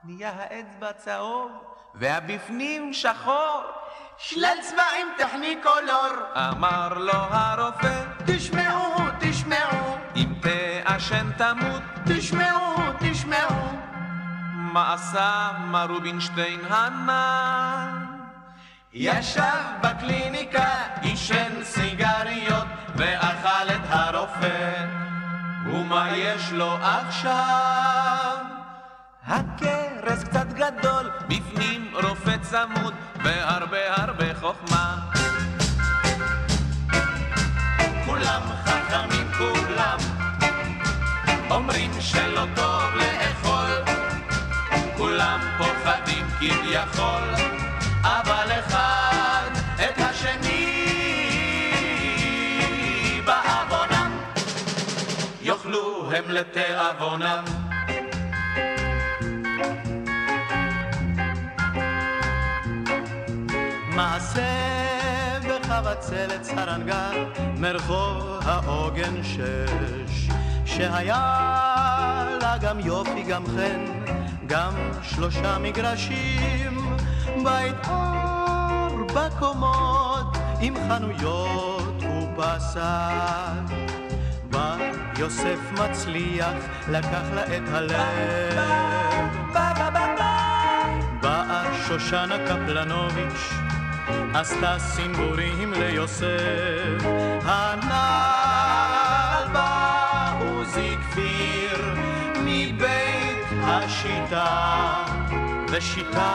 נהיה 0.04 0.32
האצבע 0.36 0.92
צהוב, 0.92 1.50
והבפנים 1.94 2.92
שחור. 2.92 3.62
שלל 4.20 4.56
צבעים 4.60 5.08
טכניקולור. 5.18 6.14
אמר 6.36 6.88
לו 6.88 7.12
הרופא, 7.12 8.04
תשמעו, 8.26 8.94
תשמעו. 9.20 9.96
אם 10.16 10.32
תעשן 10.40 11.30
תמות. 11.36 11.82
תשמעו, 12.06 12.76
תשמעו. 12.98 13.68
מה 14.54 14.94
עשה 14.94 15.50
מר 15.66 15.86
רובינשטיין 15.88 16.60
הנ"ל? 16.68 18.18
ישב 18.92 19.64
בקליניקה, 19.82 20.68
עישן 21.02 21.64
סיגריות, 21.64 22.66
ואכל 22.96 23.68
את 23.74 23.88
הרופא. 23.88 24.86
ומה 25.66 26.16
יש 26.16 26.52
לו 26.52 26.76
עכשיו? 26.82 28.38
הכרס 29.98 30.24
קצת 30.24 30.46
גדול, 30.52 31.10
בפנים 31.28 31.92
רופא 31.94 32.36
צמוד, 32.42 32.94
והרבה 33.24 33.94
הרבה 33.94 34.34
חוכמה. 34.34 34.96
כולם 38.06 38.42
חכמים 38.64 39.28
כולם, 39.38 39.98
אומרים 41.50 41.90
שלא 42.00 42.44
טוב 42.56 42.82
לאכול. 42.94 43.94
כולם 44.96 45.40
פוחדים 45.58 46.26
כביכול, 46.38 47.34
אבל 48.02 48.52
אחד 48.58 49.50
את 49.74 49.98
השני 49.98 50.82
בעוונם, 53.24 54.18
יאכלו 55.42 56.12
הם 56.12 56.24
לתיאבונם. 56.28 57.67
מעשה 63.98 65.38
בחבצלת 65.48 66.42
סרנגה 66.42 67.10
מרחוב 67.56 68.38
העוגן 68.44 69.22
שש. 69.22 70.28
שהיה 70.64 72.26
לה 72.40 72.58
גם 72.60 72.80
יופי 72.80 73.22
גם 73.22 73.46
חן 73.46 73.84
גם 74.46 74.72
שלושה 75.02 75.58
מגרשים. 75.58 76.96
בית 77.44 77.74
ארבע 77.88 79.28
קומות 79.38 80.36
עם 80.60 80.74
חנויות 80.88 82.02
ופסק 82.02 82.80
בא 84.50 84.76
יוסף 85.18 85.58
מצליח 85.72 86.54
לקח 86.88 87.24
לה 87.34 87.42
את 87.44 87.68
הלב. 87.72 88.58
באה 91.22 91.64
שושנה 91.86 92.36
קפלנוביץ' 92.46 93.67
עשתה 94.34 94.78
סימבורים 94.78 95.72
ליוסף. 95.72 97.04
הנעל 97.44 99.48
בא 99.52 100.32
עוזי 100.40 100.96
כפיר 101.10 101.94
מבית 102.44 103.46
השיטה 103.62 105.04
ושיטה 105.70 106.32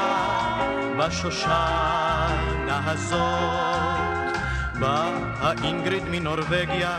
בשושנה 0.97 2.81
הזאת. 2.85 4.37
באה 4.79 5.53
אינגריד 5.63 6.03
מנורבגיה, 6.11 6.97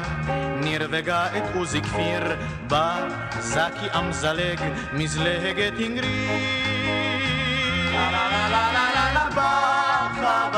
נרווגה 0.60 1.26
את 1.36 1.42
עוזי 1.54 1.82
כפיר, 1.82 2.36
בא 2.66 3.08
זקי 3.40 3.98
אמזלג, 3.98 4.60
מזלהגת 4.92 5.72
אינגריד. 5.78 6.73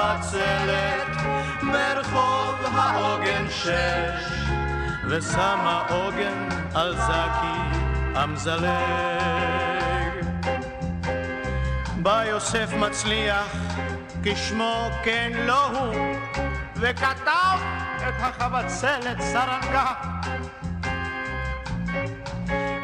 בחבצלת 0.07 1.17
ברחוב 1.73 2.55
העוגן 2.75 3.47
שש, 3.51 4.33
ושמה 5.09 5.87
עוגן 5.89 6.49
על 6.75 6.97
זקי 6.97 7.79
אמזלג. 8.25 8.67
בא 11.97 12.25
יוסף 12.25 12.73
מצליח, 12.79 13.57
כשמו 14.23 14.91
כן 15.05 15.33
לא 15.35 15.67
הוא, 15.67 16.17
וכתב 16.77 17.59
את 18.09 18.15
החבצלת 18.21 19.21
סרנגה. 19.21 19.93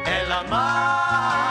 אלא 0.07 0.49
מה? 0.49 1.42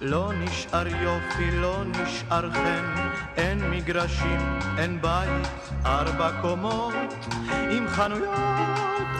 לא 0.00 0.32
נשאר 0.40 0.86
יופי, 0.86 1.50
לא 1.52 1.82
נשאר 1.90 2.50
חן, 2.52 2.84
אין 3.36 3.70
מגרשים, 3.70 4.58
אין 4.78 4.98
בית, 5.02 5.48
ארבע 5.86 6.30
קומות, 6.42 6.94
עם 7.70 7.88
חנויות 7.88 8.28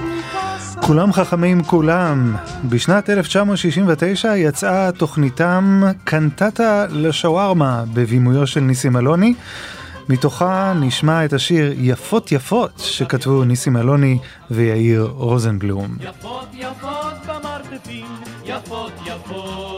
ומפסה. 0.00 0.80
כולם 0.80 1.12
חכמים 1.12 1.62
כולם. 1.62 2.36
בשנת 2.64 3.10
1969 3.10 4.36
יצאה 4.36 4.92
תוכניתם 4.92 5.82
קנטטה 6.04 6.86
לשווארמה 6.90 7.84
בבימויו 7.94 8.46
של 8.46 8.60
ניסים 8.60 8.96
אלוני. 8.96 9.34
מתוכה 10.08 10.72
נשמע 10.80 11.24
את 11.24 11.32
השיר 11.32 11.72
יפות 11.76 12.32
יפות 12.32 12.72
שכתבו 12.78 13.44
ניסים 13.44 13.76
אלוני 13.76 14.18
ויאיר 14.50 15.02
רוזנבלום. 15.14 15.96
יפות 16.00 16.48
יפות 16.52 17.14
במרתפים, 17.26 18.06
יפות 18.44 18.92
יפות 19.06 19.77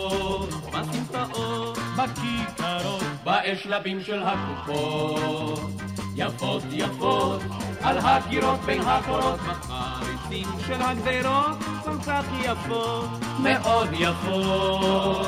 בסמטאות, 0.80 1.78
בכיכרות, 1.96 3.02
באשלבים 3.24 4.00
של 4.00 4.22
הקופות. 4.22 5.70
יפות 6.16 6.62
יפות 6.70 7.42
על 7.82 7.98
הקירות 7.98 8.60
בין 8.60 8.80
הקורות, 8.80 9.40
בחריצים 9.40 10.46
של 10.66 10.82
הגדרות, 10.82 11.58
כל 11.84 11.98
כך 12.06 12.24
יפות, 12.40 13.08
מאוד 13.42 13.88
יפות, 13.92 15.26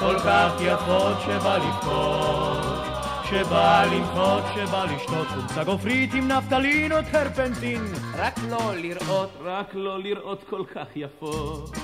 כל 0.00 0.18
כך 0.18 0.52
יפות 0.60 1.16
שבא 1.24 1.56
לבכות. 1.56 2.86
שבא 3.30 3.84
למחות, 3.92 4.44
שבא 4.54 4.84
לשתות. 4.84 5.26
חולצה 5.28 5.64
גופרית 5.64 6.14
עם 6.14 6.28
נפטלין 6.28 6.92
או 6.92 6.96
טרפנטין 7.12 7.82
רק 8.14 8.38
לא 8.50 8.72
לראות, 8.76 9.30
רק 9.44 9.74
לא 9.74 10.02
לראות 10.02 10.44
כל 10.50 10.62
כך 10.74 10.86
יפות 10.96 11.76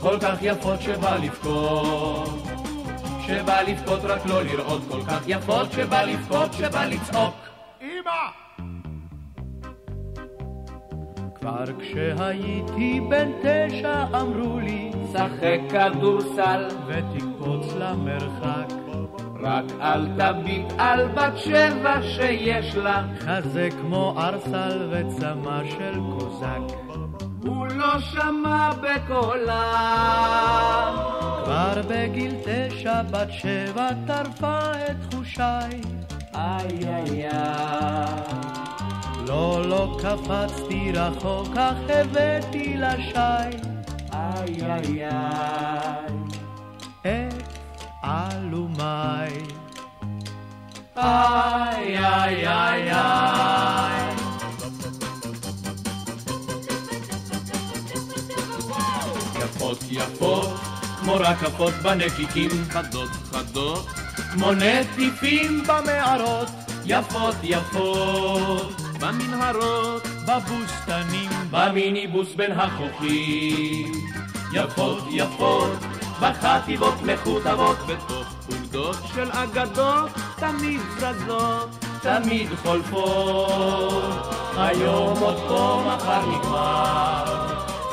כל 0.00 0.18
כך 0.20 0.38
יפות 0.42 0.80
שבא 0.80 1.16
לבכות 1.16 2.48
שבא 3.28 3.60
לבכות 3.60 4.00
רק 4.04 4.26
לא 4.26 4.42
לראות 4.42 4.82
כל 4.90 5.02
כך 5.02 5.22
יפות 5.26 5.72
שבא 5.72 6.02
לבכות, 6.02 6.52
שבא 6.52 6.84
לצעוק. 6.84 7.34
אמא! 7.82 8.10
כבר 11.34 11.64
כשהייתי 11.78 13.00
בן 13.08 13.30
תשע 13.42 14.04
אמרו 14.20 14.58
לי 14.58 14.90
שחק 15.12 15.60
כדורסל 15.70 16.68
ותקפוץ 16.86 17.74
למרחק 17.78 18.72
רק 19.40 19.64
אל 19.80 20.06
תביט 20.18 20.72
על 20.78 21.08
בת 21.08 21.38
שבע 21.38 22.02
שיש 22.02 22.76
לה. 22.76 23.02
חזה 23.18 23.68
כמו 23.80 24.14
ארסל 24.18 24.88
וצמא 24.90 25.60
של 25.70 26.00
קוזק 26.18 26.87
הוא 27.48 27.66
לא 27.66 28.00
שמע 28.00 28.70
בקולה. 28.72 29.64
כבר 31.44 31.82
בגיל 31.88 32.34
תשע 32.44 33.02
בת 33.02 33.28
שבע 33.30 33.88
טרפה 34.06 34.70
את 34.72 35.14
חושיי. 35.14 35.80
איי 36.34 36.68
איי 36.88 37.28
איי. 37.28 37.32
לא, 39.26 39.62
לא 39.66 39.98
קפצתי 40.02 40.92
רחוק, 40.92 41.56
אך 41.56 41.76
הבאתי 41.88 42.76
לשי 42.76 43.18
איי 44.12 44.62
איי 44.62 45.04
איי. 45.04 46.08
את 47.02 47.42
עלומי. 48.02 48.82
איי, 50.96 51.98
איי, 51.98 52.48
איי, 52.48 52.92
איי. 52.92 54.17
יפות 59.98 60.48
כמו 61.00 61.14
רקפות 61.14 61.74
בנקיקים, 61.82 62.50
חדות 62.70 63.10
חדות, 63.30 63.86
כמו 64.32 64.52
נטיפים 64.52 65.62
במערות, 65.66 66.48
יפות 66.84 67.34
יפות, 67.42 68.80
במנהרות, 69.00 70.02
בבוסתנים, 70.28 71.30
במיניבוס 71.50 72.34
בין 72.36 72.52
החוכים, 72.52 73.92
יפות 74.52 75.04
יפות, 75.10 75.78
בחטיבות 76.20 76.94
מכותבות, 77.02 77.78
בתוך 77.86 78.26
פקודות 78.46 78.96
של 79.14 79.30
אגדות, 79.32 80.10
תמיד 80.36 80.80
זזות, 80.98 81.84
תמיד 82.02 82.48
חולפות. 82.62 84.34
היום 84.56 85.18
עוד 85.18 85.36
פה, 85.48 85.82
מחר 85.86 86.26
נגמר. 86.26 87.37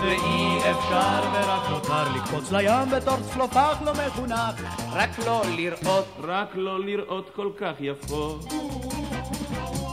ואי 0.06 0.58
אפשר 0.58 1.20
ורק 1.34 1.70
נותר 1.70 2.04
לקפוץ 2.16 2.52
לים 2.52 2.90
בתור 2.96 3.18
צלופח 3.34 3.78
לא 3.86 3.92
מחונך 4.08 4.62
רק 4.92 5.10
לא 5.26 5.42
לראות, 5.56 6.06
רק 6.24 6.48
לא 6.56 6.86
לראות 6.86 7.30
כל 7.36 7.50
כך 7.60 7.74
יפות 7.80 8.54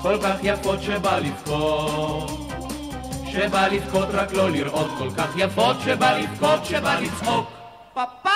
כל 0.02 0.16
כך 0.22 0.36
יפות 0.42 0.82
שבא 0.82 1.18
לבכות 1.18 2.30
שבא 3.32 3.66
לבכות 3.66 4.08
רק 4.12 4.32
לא 4.32 4.50
לראות. 4.50 4.90
כל 4.98 5.10
כך 5.16 5.36
יפות 5.36 5.76
שבא 5.84 6.16
לבכות 6.18 6.64
שבא 6.64 7.00
לצחוק 7.00 7.46
פאפה! 7.94 8.31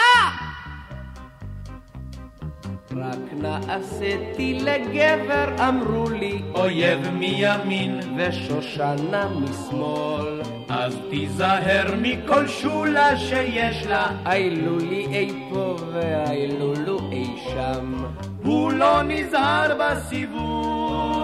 רק 3.00 3.32
נעשיתי 3.32 4.58
לגבר, 4.60 5.68
אמרו 5.68 6.10
לי, 6.10 6.42
אויב 6.54 7.10
מימין 7.10 8.00
ושושנה 8.16 9.28
משמאל. 9.28 10.42
אז 10.68 10.98
תיזהר 11.10 11.94
מכל 12.02 12.48
שולה 12.48 13.16
שיש 13.16 13.86
לה, 13.86 14.06
איילולי 14.26 15.06
אי 15.06 15.32
פה 15.50 15.76
ואיילולו 15.92 16.98
אי 17.12 17.26
שם. 17.52 18.04
הוא 18.42 18.72
לא 18.72 19.02
נזהר 19.02 19.76
בסיבוב. 19.80 21.16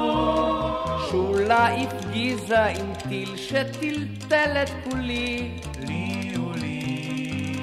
שולה 1.11 1.68
הפגיזה 1.77 2.64
עם 2.64 2.93
טיל 3.09 3.37
שטלטל 3.37 4.62
את 4.62 4.70
כולי. 4.85 5.51
לי 5.89 6.33
ולי. 6.37 7.59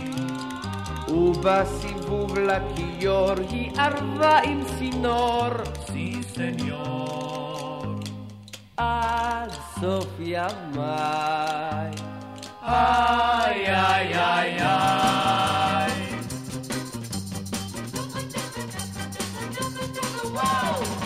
ובסיבוב 1.08 1.99
לכיור 2.36 3.34
היא 3.50 3.72
ערבה 3.78 4.40
עם 4.40 4.64
צינור. 4.78 5.50
סי 5.92 6.14
סניור. 6.34 7.86
עד 8.78 9.52
סוף 9.82 10.08
ימיי. 10.20 11.92
איי 12.62 13.76
איי 13.76 14.16
איי 14.16 14.62
איי. 14.62 16.10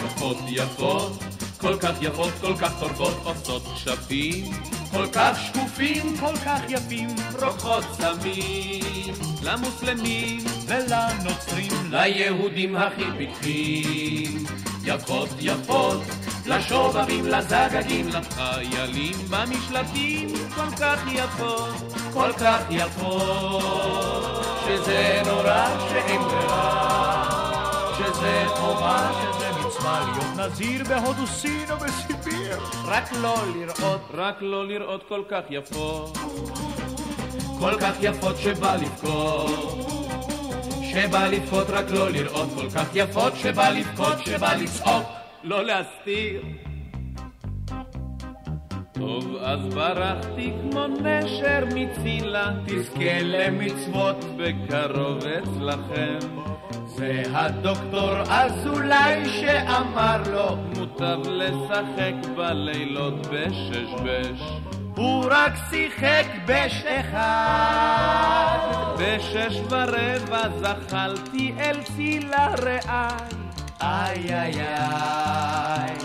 יפות 0.06 0.38
יפות, 0.48 1.12
כל 1.58 1.78
כך 1.80 2.02
יפות, 2.02 2.34
כל 2.42 2.54
כך 2.58 2.80
טורפות, 2.80 3.14
עושות 3.24 3.64
כשפים, 3.76 4.52
כל 4.94 5.08
כך 5.14 5.40
שקופים, 5.40 6.18
כל 6.20 6.36
כך 6.46 6.60
יפים, 6.70 7.10
רוקחות 7.42 7.84
סמים, 7.92 9.14
למוסלמים 9.44 10.40
ולנוצרים, 10.68 11.92
ליהודים 11.92 12.76
הכי 12.76 13.04
פיקחים, 13.18 14.44
יפות 14.84 15.30
יפות, 15.40 16.02
לשובבים, 16.46 17.26
לזגגים, 17.26 18.08
לחיילים 18.10 19.16
במשלטים, 19.30 20.30
כל 20.56 20.76
כך 20.82 21.00
יפות, 21.12 21.94
כל 22.14 22.32
כך 22.40 22.62
יפות, 22.70 24.46
שזה 24.66 25.22
נורא 25.26 25.68
שאין 25.90 26.22
ברירה, 26.22 27.43
שזה 28.24 28.46
חובה, 28.48 29.12
שזה 29.22 29.50
מצווה 29.60 30.06
להיות 30.12 30.52
נזיר 30.52 30.84
בהודו, 30.84 31.28
סין 31.28 31.72
או 31.72 31.78
בסיביר. 31.78 32.58
רק 32.86 33.12
לא 33.22 33.36
לראות, 33.56 34.02
רק 34.14 34.36
לא 34.42 34.68
לראות 34.68 35.04
כל 35.08 35.24
כך 35.30 35.42
יפות, 35.50 36.18
כל 37.60 37.72
כך 37.82 37.94
יפות 38.02 38.38
שבא 38.38 38.76
לבכות. 38.76 39.80
שבא 40.92 41.28
לבכות 41.28 41.70
רק 41.70 41.86
לא 41.92 42.10
לראות 42.10 42.50
כל 42.56 42.70
כך 42.70 42.88
יפות, 42.96 43.34
שבא 43.36 43.70
לבכות, 43.70 44.26
שבא 44.26 44.54
לצעוק, 44.54 45.06
לא 45.44 45.66
להסתיר. 45.66 46.42
טוב, 48.94 49.36
אז 49.42 49.74
ברחתי 49.74 50.54
כמו 50.62 50.88
נשר 50.88 51.64
מצילה, 51.76 52.52
תזכה 52.66 53.22
למצוות 53.22 54.26
בקרוב 54.38 55.18
אצלכם. 55.26 56.53
זה 56.96 57.24
הדוקטור 57.34 58.22
אזולאי 58.30 59.30
שאמר 59.30 60.22
לו, 60.32 60.56
מוטב 60.78 61.20
לשחק 61.26 62.14
בלילות 62.36 63.28
בשש 63.28 64.02
בש. 64.04 64.42
הוא 64.96 65.26
רק 65.30 65.54
שיחק 65.70 66.26
בש 66.46 66.84
אחד. 66.86 68.58
בשש 68.98 69.60
ורבע 69.70 70.50
זחלתי 70.60 71.54
אל 71.60 71.84
צילה 71.96 72.48
רעי, 72.62 73.08
איי 73.82 74.34
איי 74.34 74.62
איי. 74.62 75.96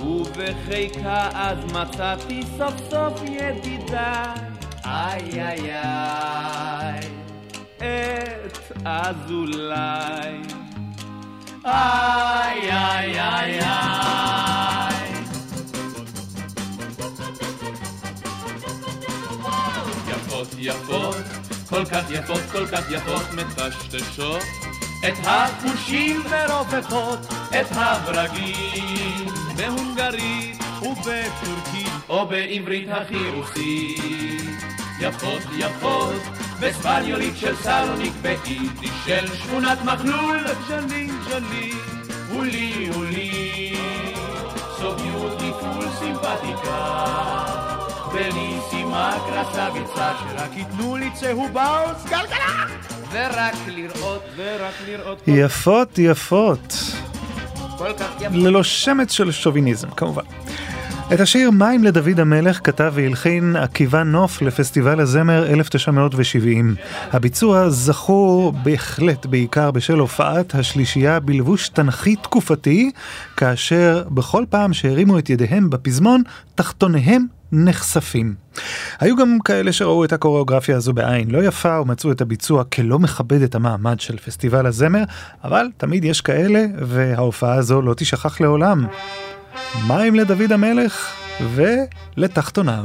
ובחיקה 0.00 1.28
אז 1.34 1.58
מצאתי 1.72 2.42
סוף 2.58 2.74
סוף 2.90 3.22
ידידיי, 3.24 4.40
איי 4.84 5.42
איי 5.42 5.74
איי. 5.74 7.09
את 7.80 8.58
אזולאי. 8.84 10.42
איי 11.64 12.72
איי 12.72 13.20
איי 13.20 13.60
איי. 13.60 15.12
יפות 20.08 20.48
יפות, 20.58 21.16
כל 21.68 21.84
כך 21.84 22.10
יפות, 22.10 22.40
כל 22.52 22.66
כך 22.66 22.90
יפות, 22.90 23.22
מטשטשות 23.32 24.42
את 25.08 25.14
החושים 25.24 26.22
ורופפות 26.30 27.18
את 27.60 27.66
הברגים 27.70 29.26
בהונגרית 29.56 30.56
ובטורקית 30.82 31.92
או 32.08 32.26
בעברית 32.26 32.88
הכי 32.90 33.30
רוסית 33.30 34.79
יפות 35.00 35.42
יפות 35.56 36.22
בספניולית 36.60 37.36
של 37.36 37.56
סלוניק 37.56 38.12
ביידיש 38.22 38.90
של 39.04 39.34
שכונת 39.34 39.78
מחלול 39.84 40.44
ז'לי 40.68 41.08
ז'לי 41.28 41.72
הולי 42.32 42.88
הולי 42.94 43.72
so 44.78 44.82
beautiful 44.82 45.88
סימפטיקה. 45.98 47.10
בליסימה 48.12 49.18
קרסביצה 49.26 50.12
שרק 50.20 50.50
ייתנו 50.56 50.96
לי 50.96 51.10
צהובאוס 51.14 52.04
גלגלה 52.04 52.66
ורק 53.12 53.54
לראות 53.66 54.22
ורק 54.36 54.74
לראות 54.86 55.22
יפות 55.26 55.98
יפות. 55.98 56.74
כל 57.78 57.92
כך 57.92 58.10
יפות. 58.20 58.32
ללא 58.32 58.62
שמץ 58.62 59.12
של 59.12 59.32
שוביניזם 59.32 59.90
כמובן. 59.90 60.22
את 61.14 61.20
השיר 61.20 61.50
מים 61.50 61.84
לדוד 61.84 62.20
המלך 62.20 62.60
כתב 62.64 62.92
והלחין 62.94 63.56
עקיבא 63.56 64.02
נוף 64.02 64.42
לפסטיבל 64.42 65.00
הזמר 65.00 65.46
1970. 65.46 66.74
הביצוע 67.12 67.70
זכור 67.70 68.52
בהחלט 68.52 69.26
בעיקר 69.26 69.70
בשל 69.70 69.98
הופעת 69.98 70.54
השלישייה 70.54 71.20
בלבוש 71.20 71.68
תנכי 71.68 72.16
תקופתי, 72.16 72.90
כאשר 73.36 74.04
בכל 74.08 74.44
פעם 74.50 74.72
שהרימו 74.72 75.18
את 75.18 75.30
ידיהם 75.30 75.70
בפזמון, 75.70 76.22
תחתוניהם 76.54 77.26
נחשפים. 77.52 78.34
היו 79.00 79.16
גם 79.16 79.38
כאלה 79.44 79.72
שראו 79.72 80.04
את 80.04 80.12
הקוריאוגרפיה 80.12 80.76
הזו 80.76 80.92
בעין 80.92 81.30
לא 81.30 81.44
יפה 81.44 81.80
ומצאו 81.80 82.12
את 82.12 82.20
הביצוע 82.20 82.64
כלא 82.64 82.98
מכבד 82.98 83.42
את 83.42 83.54
המעמד 83.54 84.00
של 84.00 84.18
פסטיבל 84.18 84.66
הזמר, 84.66 85.02
אבל 85.44 85.66
תמיד 85.76 86.04
יש 86.04 86.20
כאלה 86.20 86.64
וההופעה 86.78 87.54
הזו 87.54 87.82
לא 87.82 87.94
תשכח 87.94 88.40
לעולם. 88.40 88.86
מים 89.86 90.14
לדוד 90.14 90.52
המלך 90.52 91.14
ולתחתוניו. 91.54 92.84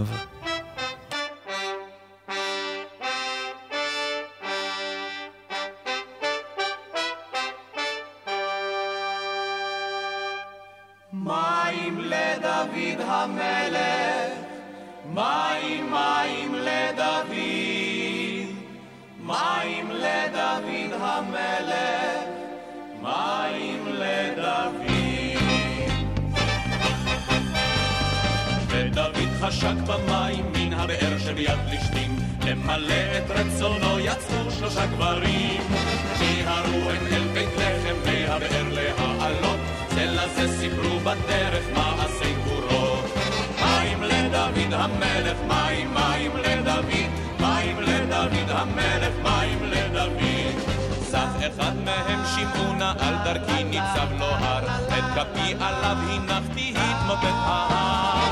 חשק 29.47 29.75
במים 29.87 30.45
מן 30.53 30.73
הבאר 30.73 31.17
שביד 31.17 31.59
פלישתים, 31.69 32.15
למלא 32.45 33.17
את 33.17 33.31
רצונו 33.31 33.99
יצאו 33.99 34.51
שלושה 34.59 34.85
גברים, 34.85 35.61
מיהרו 36.19 36.89
הם 36.89 37.07
אל 37.11 37.27
בית 37.33 37.49
לחם 37.57 37.95
מהבאר 38.05 38.63
להעלות, 38.71 39.59
זה 39.89 40.05
לזה 40.05 40.57
סיפרו 40.59 40.99
בדרך 40.99 41.65
מעשי 41.73 42.33
גבורות. 42.33 43.05
מים 43.61 44.03
לדוד 44.03 44.73
המלך, 44.73 45.37
מים 45.47 45.93
מים 45.93 46.31
לדוד, 46.37 46.91
מים 47.39 47.79
לדוד 47.79 48.49
המלך, 48.49 49.13
מים 49.23 49.63
לדוד. 49.63 50.21
ניצח 50.89 51.29
אחד 51.39 51.75
מהם 51.85 52.19
שמעונה 52.35 52.93
על 52.99 53.15
דרכי 53.23 53.63
ניצב 53.63 54.07
לו 54.19 54.25
הר 54.25 54.65
את 54.87 55.03
כפי 55.15 55.53
עליו 55.59 55.97
הנחתי 56.09 56.73
התמוטט 56.77 57.23
ההר 57.23 58.24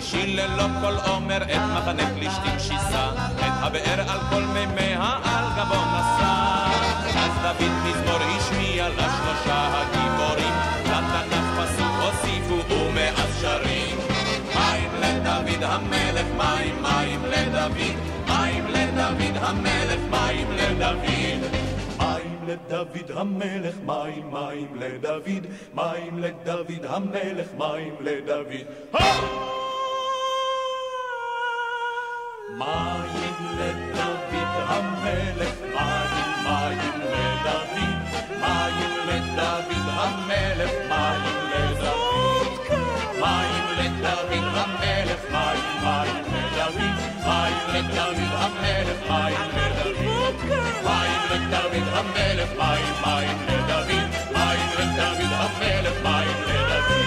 השלישי 0.00 0.26
ללא 0.26 0.64
כל 0.80 1.10
עומר 1.10 1.42
את 1.42 1.60
מחנה 1.76 2.14
פלישתים 2.14 2.58
שיסה 2.58 3.10
את 3.34 3.52
הבאר 3.60 4.00
על 4.10 4.18
כל 4.30 4.42
מימיה 4.42 5.18
על 5.24 5.44
גבו 5.56 5.74
נשא 5.74 6.32
אז 7.16 7.32
דוד 7.42 7.72
מזמור 7.84 8.18
השמיע 8.36 8.88
לשלושה 8.88 9.68
הגיבורים 9.72 10.54
לתנ"ך 10.84 11.60
פסוק 11.60 11.94
הוסיפו 12.02 12.74
ומאז 12.74 13.42
שרים. 13.42 13.96
מים 14.54 14.90
לדוד 15.00 15.62
המלך 15.62 16.26
מים 16.36 16.82
מים 16.82 17.24
לדוד 17.24 17.96
מים 18.28 18.66
לדוד 18.66 19.36
המלך 19.36 20.00
מים 20.10 20.46
לדוד. 20.52 21.60
מים 21.98 22.48
לדוד 22.48 23.10
המלך, 23.10 23.74
מים, 23.86 24.30
מים 24.30 24.74
לדוד, 24.74 25.46
מים 25.74 26.18
לדוד 26.18 26.84
המלך, 26.84 27.48
מים 27.58 27.94
לדוד. 28.00 29.69
מים 32.60 33.36
לדוד 33.58 34.34
המלך, 34.68 35.54
מים, 35.74 36.30
מים 36.44 36.78
לדוד, 37.00 37.78
מים 38.40 38.90
לדוד 39.06 39.72
המלך, 39.98 40.70
מים 40.88 41.22
לדוד. 41.52 42.48
מים 43.20 43.64
לדוד 43.78 44.44
המלך, 44.54 45.22
מים, 45.32 45.64
מים 45.84 46.16
לדוד, 46.32 46.80
מים 47.26 47.56
לדוד 47.74 48.18
המלך, 48.40 49.10
מים 49.10 49.36
לדוד. 49.56 50.34
מים 50.84 51.20
לדוד 51.30 51.88
המלך, 51.92 52.50
מים, 52.58 52.94
מים 53.04 53.38
לדוד, 53.48 53.90
מים 54.32 54.68
לדוד 54.78 55.32
המלך, 55.32 55.96
מים 56.02 56.36
לדוד. 56.46 57.00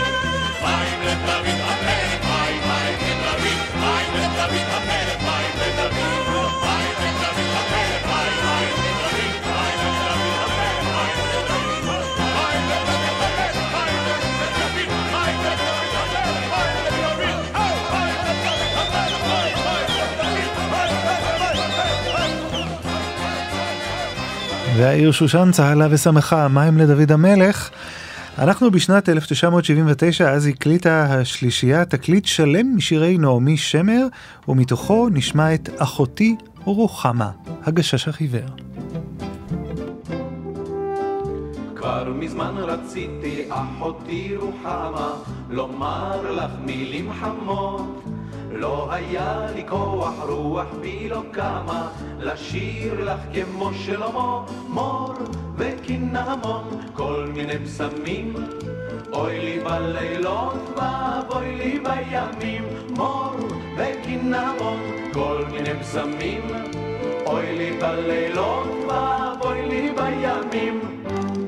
מים 0.63 0.99
לדוד 1.05 1.47
המלך, 1.69 2.25
מים, 2.25 2.61
מים 2.67 2.97
לדוד, 3.05 3.57
מים 3.79 4.13
לדוד 4.15 4.67
המלך, 4.73 5.32
והעיר 24.77 25.11
שושן 25.11 25.49
צהלה 25.51 25.87
ושמחה, 25.89 26.47
מים 26.47 26.77
לדוד 26.77 27.11
המלך. 27.11 27.69
אנחנו 28.37 28.71
בשנת 28.71 29.09
1979, 29.09 30.29
אז 30.29 30.47
הקליטה 30.47 31.03
השלישייה 31.03 31.85
תקליט 31.85 32.25
שלם 32.25 32.75
משירי 32.75 33.17
נעמי 33.17 33.57
שמר, 33.57 34.07
ומתוכו 34.47 35.09
נשמע 35.11 35.53
את 35.53 35.69
אחותי 35.77 36.35
רוחמה, 36.63 37.29
הגשש 37.63 38.07
החיוור. 38.07 38.49
כבר 41.75 42.13
מזמן 42.15 42.53
רציתי, 42.57 43.45
אחותי 43.49 44.35
רוחמה, 44.39 45.09
לומר 45.49 46.31
לך 46.31 46.51
מילים 46.65 47.11
חמות. 47.21 48.12
לא 48.55 48.87
היה 48.93 49.45
לי 49.55 49.63
כוח, 49.69 50.13
רוח 50.27 50.67
בי 50.81 51.09
לא 51.09 51.23
קמה, 51.31 51.89
לשיר 52.19 53.03
לך 53.03 53.19
כמו 53.33 53.73
שלמה, 53.73 54.45
מור 54.67 55.13
וקינמון, 55.57 56.69
כל 56.93 57.25
מיני 57.33 57.59
פסמים. 57.65 58.33
אוי 59.13 59.39
לי 59.39 59.59
בלילות 59.59 60.77
ואבוי 60.77 61.55
לי 61.55 61.79
בימים, 61.79 62.63
מור 62.97 63.35
וקינמון, 63.77 64.79
כל 65.13 65.43
מיני 65.51 65.79
פסמים. 65.79 66.41
אוי 67.25 67.57
לי 67.57 67.77
בלילות 67.81 68.67
ואבוי 68.87 69.61
לי 69.69 69.91
בימים. 69.91 71.03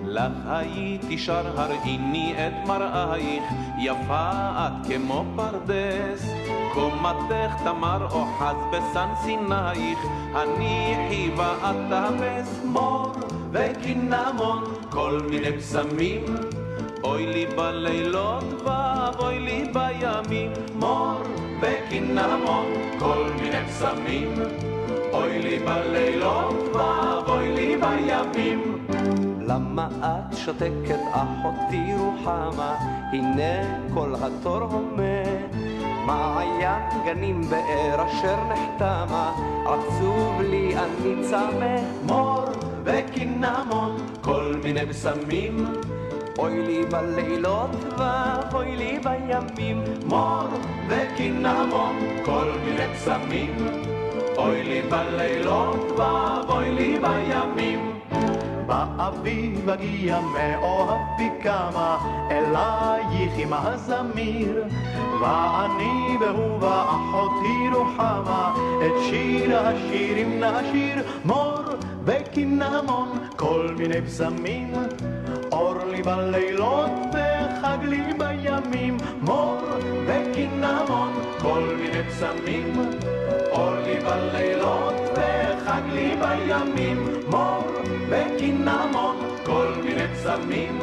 לך 0.06 0.32
הייתי 0.47 1.18
שר 1.18 1.62
הראיני 1.62 2.34
את 2.38 2.68
מראייך, 2.68 3.43
יפה 3.80 4.32
את 4.32 4.88
כמו 4.88 5.26
פרדס. 5.36 6.45
קומתך 6.76 7.53
תמר 7.63 8.07
אוחז 8.11 8.55
בסן 8.71 9.09
סינייך, 9.23 9.99
הניחי 10.34 11.32
ואת 11.38 11.76
תאפס 11.89 12.61
מור 12.65 13.11
וקינמון, 13.51 14.63
כל 14.89 15.19
מיני 15.30 15.57
פסמים. 15.57 16.26
אוי 17.03 17.26
לי 17.26 17.45
בלילות 17.45 18.43
ואבוי 18.65 19.39
לי 19.39 19.71
בימים, 19.73 20.51
מור 20.76 21.21
וקינמון, 21.61 22.65
כל 22.99 23.23
מיני 23.41 23.65
פסמים. 23.67 24.34
אוי 25.13 25.39
לי 25.41 25.59
בלילות 25.59 26.76
ואבוי 26.76 27.51
לי 27.55 27.78
בימים. 27.78 28.88
למה 29.47 29.88
את 30.01 30.38
שותקת 30.38 30.99
אחותי 31.11 31.93
רוחמה? 31.97 32.76
הנה 33.11 33.84
כל 33.93 34.13
התור 34.21 34.57
הומה. 34.57 35.74
מעיין 36.06 36.82
גנים 37.06 37.41
באר 37.41 38.06
אשר 38.08 38.36
נחתמה, 38.49 39.34
עצוב 39.66 40.41
לי 40.41 40.76
אני 40.78 41.24
צמא. 41.30 41.76
מור 42.06 42.45
וקינמון, 42.84 43.97
כל 44.22 44.53
מיני 44.64 44.86
פסמים. 44.86 45.66
אוי 46.38 46.62
לי 46.62 46.86
בלילות 46.86 47.70
ואוי 47.97 48.76
לי 48.76 48.99
בימים. 49.03 49.84
מור 50.06 50.47
וקינמון, 50.89 51.99
כל 52.26 52.51
מיני 52.66 52.93
פסמים. 52.93 53.56
אוי 54.38 54.64
לי 54.64 54.82
בלילות 54.82 55.99
ואוי 55.99 56.72
לי 56.72 56.99
בימים. 56.99 57.99
באביב 58.68 59.70
אגיע 59.70 60.20
מאוהבי 60.20 61.30
כמה, 61.43 61.97
אלייך 62.32 63.34
עם 63.38 63.53
הזמיר. 63.53 64.63
ואני 65.22 66.18
והוא 66.20 66.59
ואחותי 66.61 67.70
רוחמה, 67.74 68.53
את 68.86 69.03
שיר 69.09 69.59
השירים 69.59 70.43
נשיר, 70.43 71.03
מור 71.26 71.61
וקינמון, 72.05 73.09
כל 73.36 73.76
מיני 73.78 74.01
פסמים. 74.01 74.74
אור 75.51 75.78
לי 75.91 76.03
בלילות 76.03 76.91
וחג 77.09 77.78
לי 77.84 78.13
בימים, 78.18 78.97
מור 79.22 79.57
וקינמון, 80.07 81.13
כל 81.41 81.76
מיני 81.82 82.03
פסמים. 82.09 82.74
אור 83.51 83.76
לי 83.76 83.99
בלילות 83.99 84.93
וחג 85.13 85.82
לי 85.91 86.16
בימים, 86.20 87.07
מור 87.28 87.64
וקינמון, 88.56 89.16
כל 89.45 89.68
מיני 89.84 90.08
פסמים. 90.08 90.80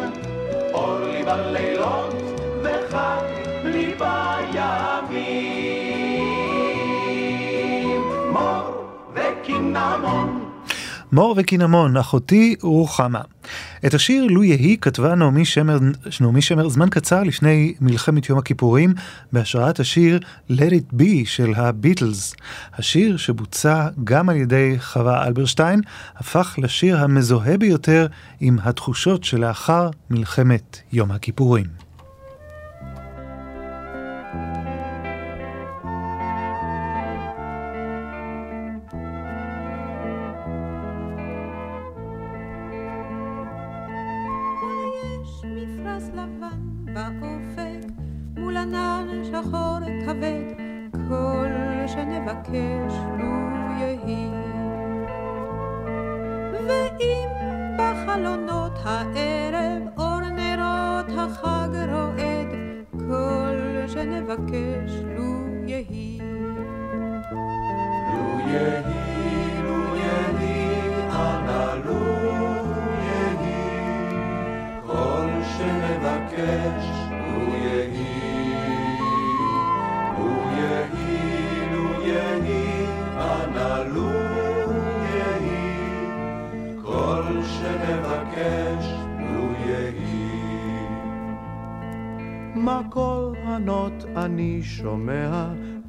אור 0.73 0.99
לי 0.99 1.23
בלילות 1.23 2.15
וחג 2.63 3.25
לי 3.65 3.95
בימים, 3.95 5.23
מור 8.33 8.87
וקינמון. 9.15 10.42
מור 11.13 11.35
וקינמון, 11.39 11.97
אחותי 11.97 12.57
רוחמה. 12.63 13.21
את 13.87 13.95
השיר 13.95 14.25
לו 14.25 14.45
יהי 14.45 14.77
כתבה 14.81 15.15
נעמי 15.15 15.45
שמר, 15.45 15.79
נעמי 16.21 16.43
שמר 16.43 16.69
זמן 16.69 16.89
קצר 16.91 17.23
לפני 17.23 17.75
מלחמת 17.81 18.29
יום 18.29 18.39
הכיפורים 18.39 18.95
בהשראת 19.33 19.81
השיר 19.81 20.21
Let 20.51 20.73
It 20.73 20.95
Be 20.99 21.25
של 21.25 21.53
הביטלס. 21.57 22.35
השיר 22.75 23.17
שבוצע 23.17 23.89
גם 24.05 24.29
על 24.29 24.37
ידי 24.37 24.77
חווה 24.79 25.27
אלברשטיין 25.27 25.81
הפך 26.17 26.55
לשיר 26.59 26.99
המזוהה 26.99 27.59
ביותר 27.59 28.07
עם 28.41 28.59
התחושות 28.63 29.25
שלאחר 29.25 29.91
מלחמת 30.11 30.79
יום 30.93 31.11
הכיפורים. 31.11 31.82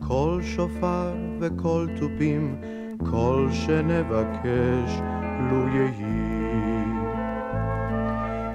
קול 0.07 0.41
שופר 0.41 1.13
וקול 1.39 1.89
תופים, 1.99 2.55
כל 3.11 3.47
שנבקש 3.51 5.01
לו 5.51 5.67
יהי. 5.67 6.43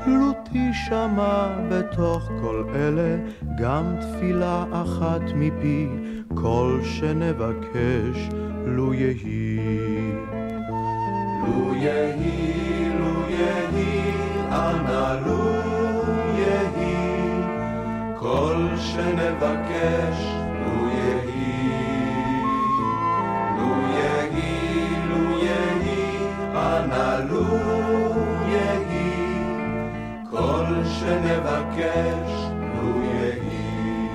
לו 0.07 0.33
תשמע 0.45 1.47
בתוך 1.71 2.31
כל 2.41 2.65
אלה 2.75 3.17
גם 3.59 3.85
תפילה 4.01 4.65
אחת 4.73 5.23
מפי, 5.35 5.89
כל 6.35 6.81
שנבקש 6.83 8.29
לו 8.65 8.95
יהי. 8.95 10.13
לו 11.47 11.75
יהי, 11.75 12.89
לו 12.99 13.29
יהי, 13.29 14.13
אנא 14.51 15.27
לו 15.27 15.55
יהי, 16.39 17.43
כל 18.19 18.67
שנבקש 18.77 20.38
לו 27.31 27.45
יהי, 28.49 29.45
כל 30.31 30.65
שנבקש 30.85 32.51
לו 32.75 33.03
יהי. 33.03 34.09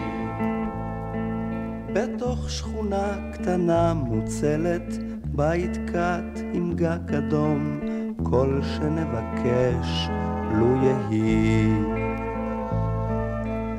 בתוך 1.93 2.49
שכונה 2.49 3.31
קטנה 3.33 3.93
מוצלת, 3.93 4.93
בית 5.25 5.77
קט 5.77 6.39
עם 6.53 6.73
גג 6.75 7.15
אדום, 7.17 7.79
כל 8.23 8.59
שנבקש 8.63 10.09
לו 10.53 10.75
יהי. 10.83 11.73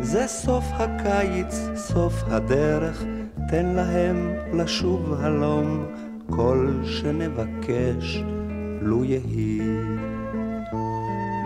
זה 0.00 0.26
סוף 0.26 0.64
הקיץ, 0.72 1.68
סוף 1.76 2.22
הדרך, 2.26 3.04
תן 3.48 3.66
להם 3.66 4.32
לשוב 4.52 5.14
הלום, 5.20 5.84
כל 6.30 6.68
שנבקש 6.84 8.24
לו 8.84 9.04
יהי. 9.04 9.58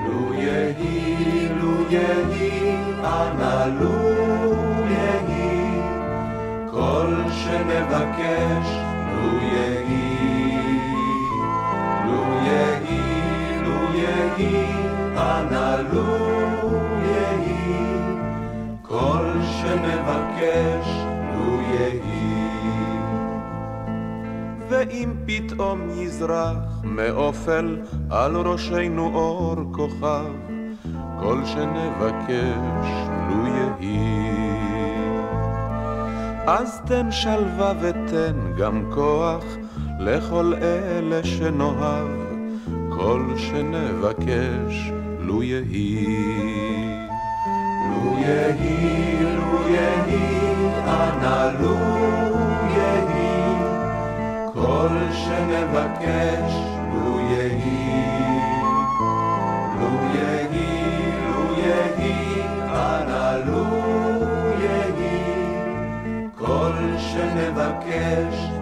לו 0.07 0.35
יהי, 0.35 1.49
לו 1.61 1.75
יהי, 1.91 2.77
אנא 3.05 3.67
לו 3.81 3.95
יהי, 4.91 5.81
כל 6.71 7.15
שנבקש 7.31 8.69
לו 9.15 9.39
יהי. 9.43 10.19
לו 12.07 12.23
יהי, 12.47 13.03
לו 13.65 13.99
יהי, 13.99 14.67
אנא 15.17 15.77
לו 15.93 16.07
יהי, 17.05 17.89
כל 18.83 19.27
שנבקש 19.61 20.89
לו 21.35 21.61
יהי. 21.61 22.28
ואם 24.69 25.15
פתאום 25.27 25.91
יזרח 25.91 26.57
מאופל 26.85 27.79
על 28.11 28.37
ראשנו 28.37 29.11
אור 29.15 29.57
כוכב, 29.73 30.33
כל 31.21 31.45
שנבקש 31.45 32.89
לו 33.29 33.47
יהי. 33.47 34.29
אז 36.47 36.81
תן 36.87 37.11
שלווה 37.11 37.73
ותן 37.81 38.53
גם 38.59 38.91
כוח 38.95 39.45
לכל 40.01 40.55
אלה 40.63 41.25
שנאהב, 41.25 42.09
כל 42.91 43.23
שנבקש 43.37 44.93
לו 45.19 45.43
יהי. 45.43 46.07
לו 47.91 48.19
יהי, 48.19 49.23
לו 49.23 49.69
יהי, 49.69 50.69
אנא 50.85 51.51
לו 51.61 52.28
כל 54.69 55.13
שנבקש 55.13 56.53
לו 56.93 57.21
יהי. 57.21 58.05
לו 59.81 59.91
יהי, 60.15 61.13
לו 61.27 61.59
יהי, 61.59 62.43
אנא 62.69 63.37
לו 63.47 63.67
יהי, 64.61 66.29
כל 66.37 66.73
שנבקש 66.99 68.58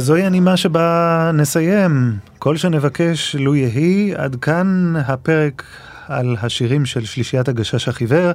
וזוהי 0.00 0.22
הנימה 0.22 0.56
שבה 0.56 1.30
נסיים. 1.34 2.16
כל 2.38 2.56
שנבקש 2.56 3.36
לו 3.38 3.54
יהי, 3.54 4.14
עד 4.16 4.36
כאן 4.36 4.94
הפרק 5.06 5.62
על 6.10 6.36
השירים 6.42 6.86
של 6.86 7.04
שלישיית 7.04 7.48
הגשש 7.48 7.88
החיוור. 7.88 8.32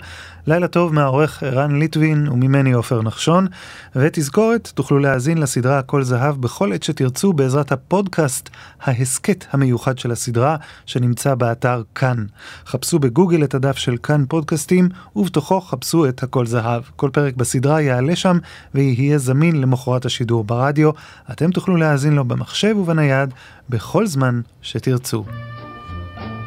לילה 0.48 0.68
טוב 0.68 0.94
מהעורך 0.94 1.44
ערן 1.44 1.80
ליטבין 1.80 2.28
וממני 2.28 2.72
עופר 2.72 3.02
נחשון. 3.02 3.48
ותזכורת, 3.96 4.72
תוכלו 4.76 5.00
להאזין 5.00 5.38
לסדרה 5.38 5.80
הכל 5.80 6.04
זהב 6.04 6.42
בכל 6.42 6.74
עת 6.74 6.84
שתרצו 6.84 7.34
בעזרת 7.34 7.72
הפודקאסט, 7.72 8.50
ההסכת 8.82 9.46
המיוחד 9.52 9.98
של 9.98 10.12
הסדרה, 10.12 10.56
שנמצא 10.86 11.36
באתר 11.36 11.84
כאן. 11.96 12.26
חפשו 12.66 13.00
בגוגל 13.00 13.44
את 13.44 13.54
הדף 13.54 13.78
של 13.78 13.98
כאן 13.98 14.26
פודקאסטים, 14.30 14.90
ובתוכו 15.16 15.62
חפשו 15.62 16.10
את 16.10 16.24
הכל 16.24 16.46
זהב. 16.46 16.84
כל 16.96 17.10
פרק 17.14 17.36
בסדרה 17.36 17.82
יעלה 17.82 18.16
שם 18.16 18.38
ויהיה 18.76 19.18
זמין 19.18 19.62
למחרת 19.62 20.06
השידור 20.06 20.44
ברדיו. 20.44 20.92
אתם 21.32 21.52
תוכלו 21.52 21.76
להאזין 21.76 22.14
לו 22.14 22.26
במחשב 22.26 22.78
ובנייד 22.78 23.34
בכל 23.70 24.08
זמן 24.08 24.42
שתרצו. 24.62 25.26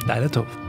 לילה 0.07 0.29
טוב. 0.29 0.68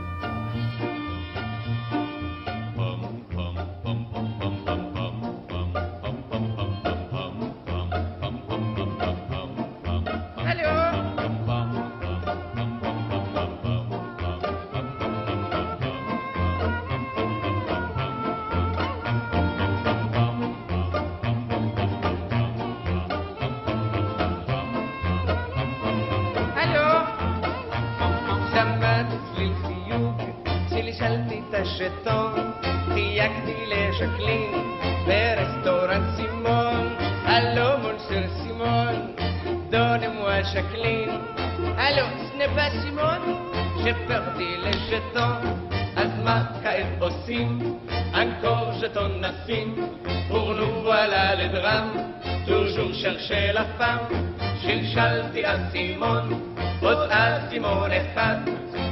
Femme, 53.78 54.14
שלשלתי 54.62 55.42
אסימון, 55.44 56.54
עוד 56.80 57.10
אסימון 57.10 57.90
אחד, 57.92 58.36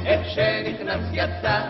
איך 0.05 0.29
שנכנס 0.29 1.09
יצא, 1.13 1.61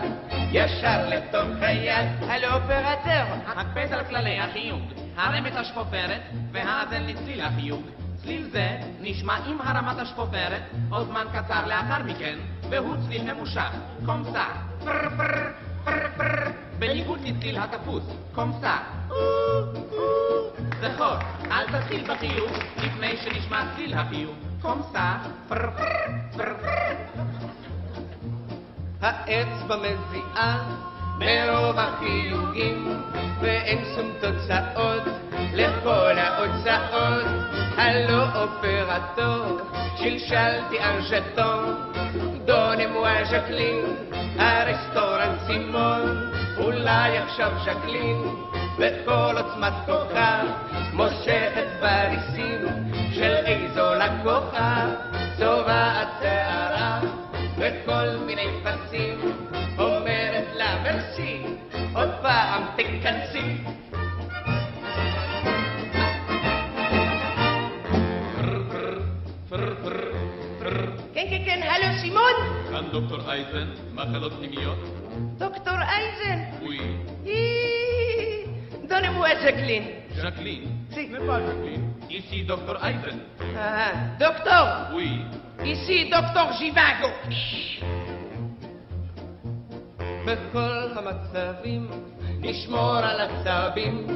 ישר 0.52 1.08
לתוך 1.08 1.48
היד. 1.60 2.08
הלו 2.28 2.48
אופרטר, 2.48 3.24
הקפד 3.46 3.92
על 3.92 4.04
כללי 4.04 4.38
החיוג, 4.38 4.82
הרם 5.16 5.46
את 5.46 5.56
השפופרת, 5.56 6.20
והאזן 6.52 7.02
לצליל 7.02 7.40
החיוג. 7.40 7.82
צליל 8.22 8.48
זה 8.52 8.68
נשמע 9.00 9.36
עם 9.46 9.58
הרמת 9.60 9.98
השפופרת, 9.98 10.62
עוד 10.90 11.06
זמן 11.06 11.26
קצר 11.32 11.66
לאחר 11.66 12.02
מכן, 12.02 12.38
והוא 12.70 12.96
צליל 13.06 13.32
ממושך, 13.32 13.70
קומסה, 14.06 14.44
פר 14.84 15.08
פר 15.16 15.50
פר 15.84 16.08
פר, 16.16 16.50
בניגוד 16.78 17.20
לצליל 17.24 17.58
התפוס, 17.58 18.04
קומסה. 18.34 18.76
זכור, 20.80 21.14
אל 21.50 21.66
תתחיל 21.66 22.04
בחיוך, 22.04 22.52
לפני 22.76 23.16
שנשמע 23.16 23.62
צליל 23.76 23.94
החיוך, 23.94 24.36
קומסה, 24.62 25.12
פר 25.48 25.70
פר 25.76 25.84
פר 26.36 26.54
פר. 26.60 26.74
האצבע 29.00 29.76
מזיעה 29.76 30.58
מרוב 31.18 31.78
החיוגים 31.78 33.02
ואין 33.40 33.84
שום 33.94 34.10
תוצאות 34.20 35.02
לכל 35.54 36.18
ההוצאות. 36.18 37.26
הלא 37.76 38.24
אופרטור 38.34 39.58
שלשלתי 39.96 40.78
על 40.78 41.02
ז'טון 41.02 41.92
דונמואה 42.44 43.24
ז'קלין 43.24 43.84
הרסטורנט 44.38 45.40
סימון. 45.46 46.30
אולי 46.58 47.18
עכשיו 47.18 47.52
ז'קלין 47.64 48.22
בכל 48.80 49.34
עוצמת 49.36 49.72
כוחה 49.86 50.42
מושכת 50.92 51.66
בריסים 51.80 52.60
של 53.14 53.34
איזו 53.46 53.94
לקוחה 53.94 54.86
צובעת 55.38 56.08
שערה 56.20 57.00
וכל 57.56 58.24
מיני 58.26 58.46
פסים 58.62 59.18
אומרת 59.78 60.44
לה 60.56 60.82
מרסי 60.82 61.42
עוד 61.94 62.10
פעם 62.22 62.62
תיכנסי 62.76 63.56
כן 71.14 71.26
כן 71.30 71.42
כן 71.44 71.60
הלו 71.62 71.98
סימון 72.00 72.32
כאן 72.70 72.84
דוקטור 72.92 73.30
אייזן, 73.30 73.68
מחלות 73.94 74.32
פנימיות. 74.32 74.78
דוקטור 75.38 75.74
אייזן 75.74 76.40
Oui. 76.62 77.30
דונמואה 78.90 79.30
ז'קלין 79.42 79.84
Jacqueline. 80.20 80.68
Ce 80.90 81.00
n'est 81.00 81.26
pas 81.26 81.38
Jacqueline. 81.46 81.86
Ici, 82.10 82.42
docteur 82.44 82.76
Eisen. 82.84 83.18
אה, 83.56 83.92
דוקטור 84.18 84.98
Oui. 84.98 85.36
איסי 85.64 86.10
דוקטור 86.10 86.52
ז'יוואגו 86.58 87.08
בכל 90.26 90.88
המצבים 90.98 91.90
נשמור 92.40 92.96
על 92.96 93.20
הצבים 93.20 94.06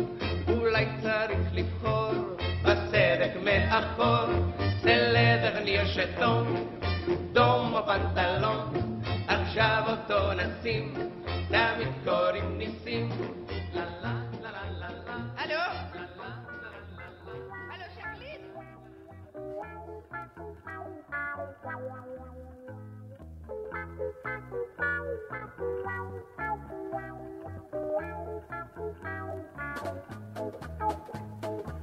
אולי 0.49 0.87
צריך 1.03 1.49
לבחור 1.53 2.13
בסדק 2.63 3.31
מאחור 3.45 4.27
סלדר 4.83 5.59
ניר 5.65 5.85
שטון 5.87 6.57
דום 7.33 7.75
או 7.75 7.87
פנטלון 7.87 8.73
עכשיו 9.29 9.83
אותו 9.89 10.33
נשים 10.33 10.95
תמיד 11.49 11.89
קוראים 12.05 12.59
ניסים 12.59 13.09
לה 13.75 13.83
לה 13.85 13.85
לה 13.85 13.85
לה 14.03 14.13
לה 14.13 14.24
הלו? 15.45 15.61
הלו 17.71 17.85
שקלין? 17.95 18.41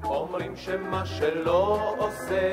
אומרים 0.03 0.55
שמה 0.55 1.05
שלא 1.05 1.95
עושה 1.97 2.51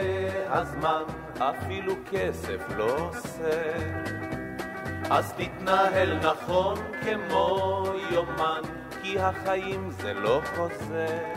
הזמן, 0.48 1.02
אפילו 1.38 1.94
כסף 2.10 2.68
לא 2.76 3.08
עושה. 3.08 3.72
אז 5.10 5.32
תתנהל 5.32 6.18
נכון 6.18 6.76
כמו 7.02 7.84
יומן, 8.10 8.77
כי 9.08 9.18
החיים 9.18 9.90
זה 9.90 10.12
לא 10.12 10.40
חוזה. 10.56 11.34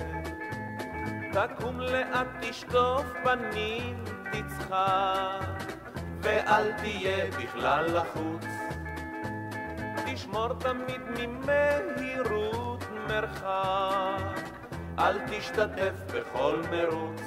תקום 1.33 1.79
לאט, 1.79 2.27
תשטוף 2.41 3.05
פנים, 3.23 4.03
תצחק, 4.31 5.73
ואל 6.21 6.71
תהיה 6.71 7.25
בכלל 7.31 7.97
לחוץ. 7.97 8.45
תשמור 10.05 10.53
תמיד 10.53 11.01
ממהירות 11.19 12.83
מרחק, 13.07 14.41
אל 14.99 15.17
תשתתף 15.29 16.13
בכל 16.13 16.61
מרוץ. 16.71 17.21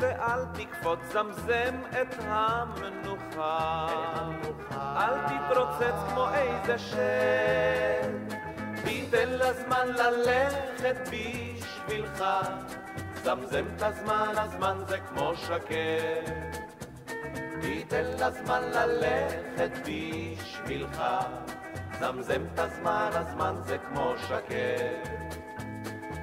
ואל 0.00 0.44
תקפוץ 0.54 0.98
זמזם 1.12 1.74
את 2.02 2.14
המנוחה. 2.18 3.86
אל 4.72 5.14
תתרוצץ 5.28 6.08
כמו 6.08 6.28
איזה 6.34 6.78
שד, 6.78 8.39
תיתן 8.84 9.28
לזמן 9.28 9.88
ללכת 9.88 10.96
בשבילך. 11.10 12.24
זמזם 13.22 13.64
את 13.76 13.82
הזמן, 13.82 14.32
הזמן 14.36 14.78
זה 14.88 14.98
כמו 14.98 15.32
שקט. 15.36 16.56
תיתן 17.60 18.04
לזמן 18.04 18.62
ללכת 18.74 19.70
בשבילך. 19.84 21.02
זמזם 22.00 22.42
את 22.54 22.58
הזמן, 22.58 23.10
הזמן 23.12 23.54
זה 23.64 23.78
כמו 23.78 24.14
שקט. 24.28 25.20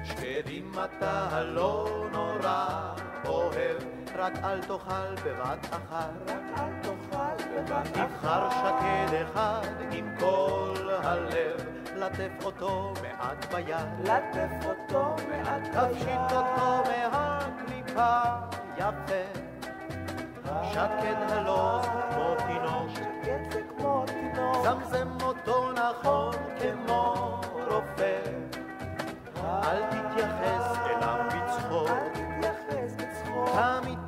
שקדים 0.04 0.72
אתה 0.84 1.42
לא 1.44 2.06
נורא 2.12 2.94
אוהב, 3.24 3.82
רק 4.18 4.32
אל 4.44 4.60
תאכל 4.60 5.14
בבת 5.24 5.66
אחת. 5.70 6.10
רק 6.26 6.58
אל 6.58 6.72
תאכל 6.82 7.44
בבת 7.54 7.96
אחת. 7.96 8.08
תבחר 8.10 8.50
שקד 8.50 9.22
אחד 9.22 9.68
עם 9.90 10.16
כל 10.18 10.90
הלב, 11.02 11.60
לטף 11.96 12.44
אותו 12.44 12.94
מעט 13.02 13.54
ביד. 13.54 13.88
לטף 14.04 14.66
אותו 14.66 15.16
מעט 15.30 15.62
ביד. 15.62 15.92
תפשיט 15.92 16.32
אותו 16.32 16.82
מהקליפה 16.90 18.20
יפה. 18.76 19.40
שקד 20.72 21.16
הלא 21.28 21.80
כמו 21.82 22.34
תינוק. 22.46 22.90
שקד 22.94 23.52
זה 23.52 23.60
כמו 23.76 24.04
תינוק. 24.06 24.56
זמזם 24.62 25.08
אותו 25.22 25.72
נכון 25.72 26.34
כמו 26.60 27.40
רופא. 27.70 28.20
אל 29.44 29.82
תתייחס 29.82 30.76
אליו 30.86 31.18
בצחוק. 31.28 32.18
תמיד 33.58 33.98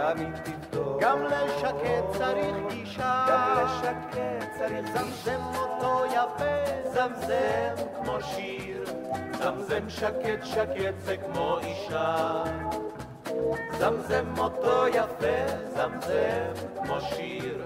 גם 0.00 0.18
אם 0.18 0.32
תבדוק. 0.44 1.02
גם 1.02 1.24
לשקט 1.24 2.04
צריך 2.12 2.56
גישה. 2.68 3.26
גם 3.28 3.64
לשקט 3.64 4.18
צריך 4.58 4.86
זמזם 4.92 5.40
אותו 5.56 5.80
לא 5.82 6.06
יפה, 6.06 6.90
זמזם 6.90 7.86
כמו 7.96 8.16
שיר. 8.22 8.84
זמזם 9.38 9.88
שקט 9.88 10.44
שקט 10.44 10.94
זה 10.98 11.16
כמו 11.16 11.58
אישה. 11.58 12.42
זמזם 13.78 14.38
אותו 14.38 14.62
לא 14.62 14.88
יפה, 14.88 15.56
זמזם 15.66 16.66
כמו 16.82 17.00
שיר. 17.00 17.64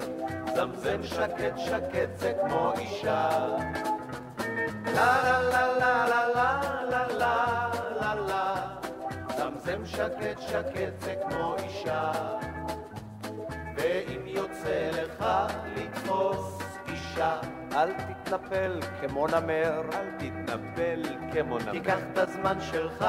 זמזם 0.54 1.02
שקט 1.02 1.58
שקט 1.58 2.16
זה 2.16 2.32
כמו 2.40 2.72
אישה. 2.78 3.28
לה 4.94 5.22
לה 5.22 5.42
לה 5.42 5.78
לה 5.78 6.06
לה 6.06 6.28
לה 6.34 7.06
לה 7.18 7.53
זמזם 9.76 9.86
שקט 9.86 10.40
שקט 10.40 11.00
זה 11.00 11.14
כמו 11.28 11.54
אישה 11.58 12.12
ואם 13.76 14.20
יוצא 14.26 14.90
לך 14.92 15.24
לתפוס 15.76 16.62
אישה 16.88 17.40
אל 17.72 17.92
תתנפל 17.92 18.80
כמו 19.00 19.26
נמר 19.26 19.82
אל 19.92 20.10
תתנפל 20.18 21.02
כמו 21.32 21.58
נמר 21.58 21.72
תיקח 21.72 21.98
את 22.12 22.18
הזמן 22.18 22.60
שלך 22.60 23.04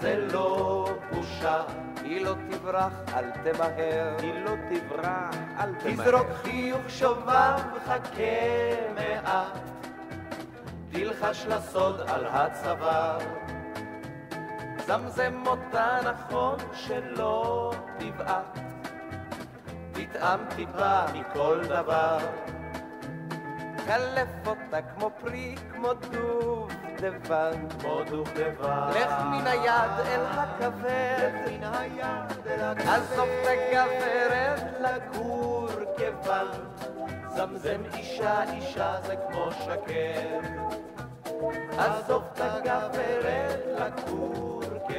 זה 0.00 0.26
לא 0.32 0.88
בושה 1.12 1.62
היא 2.02 2.24
לא 2.24 2.34
תברח, 2.50 2.92
אל 3.14 3.30
תמהר. 3.30 4.16
היא 4.18 4.34
לא 4.44 4.50
תברח, 4.70 5.34
אל 5.58 5.74
תמהר. 5.74 5.94
תזרוק 5.94 6.26
חיוך 6.42 6.80
שובב, 6.88 7.58
חכה 7.86 8.22
מעט. 8.94 9.58
תלחש 10.92 11.46
לסוד 11.46 12.00
על 12.00 12.26
הצוואר. 12.26 13.18
זמזם 14.88 15.42
אותה 15.46 15.98
נכון 16.04 16.56
שלא 16.72 17.72
תבעט. 17.98 18.58
תטעם 19.92 20.40
טיפה 20.56 21.00
מכל 21.14 21.60
דבר. 21.68 22.18
קלף 23.86 24.28
אותה 24.46 24.82
כמו 24.82 25.10
פרי, 25.20 25.54
כמו 25.72 25.88
דובדבן. 25.94 27.68
כמו 27.68 28.00
דובדבן. 28.10 28.90
לך 28.90 29.12
מן 29.20 29.46
היד 29.46 30.06
אל 30.06 30.24
הכבד. 30.26 31.16
לך 31.18 31.50
מן 31.50 31.64
היד 31.64 32.46
אל 32.46 32.60
הכבד. 32.60 32.88
עזוב 32.88 33.28
את 33.42 33.48
הגברת 33.48 34.62
לגור 34.80 35.68
כבן. 35.96 36.46
זמזם 37.36 37.80
אישה, 37.94 38.52
אישה 38.52 38.96
זה 39.06 39.14
כמו 39.16 39.48
שקד. 39.52 40.48
עזוב 41.78 42.22
את 42.32 42.40
הגברת 42.40 43.60
לגור 43.66 44.57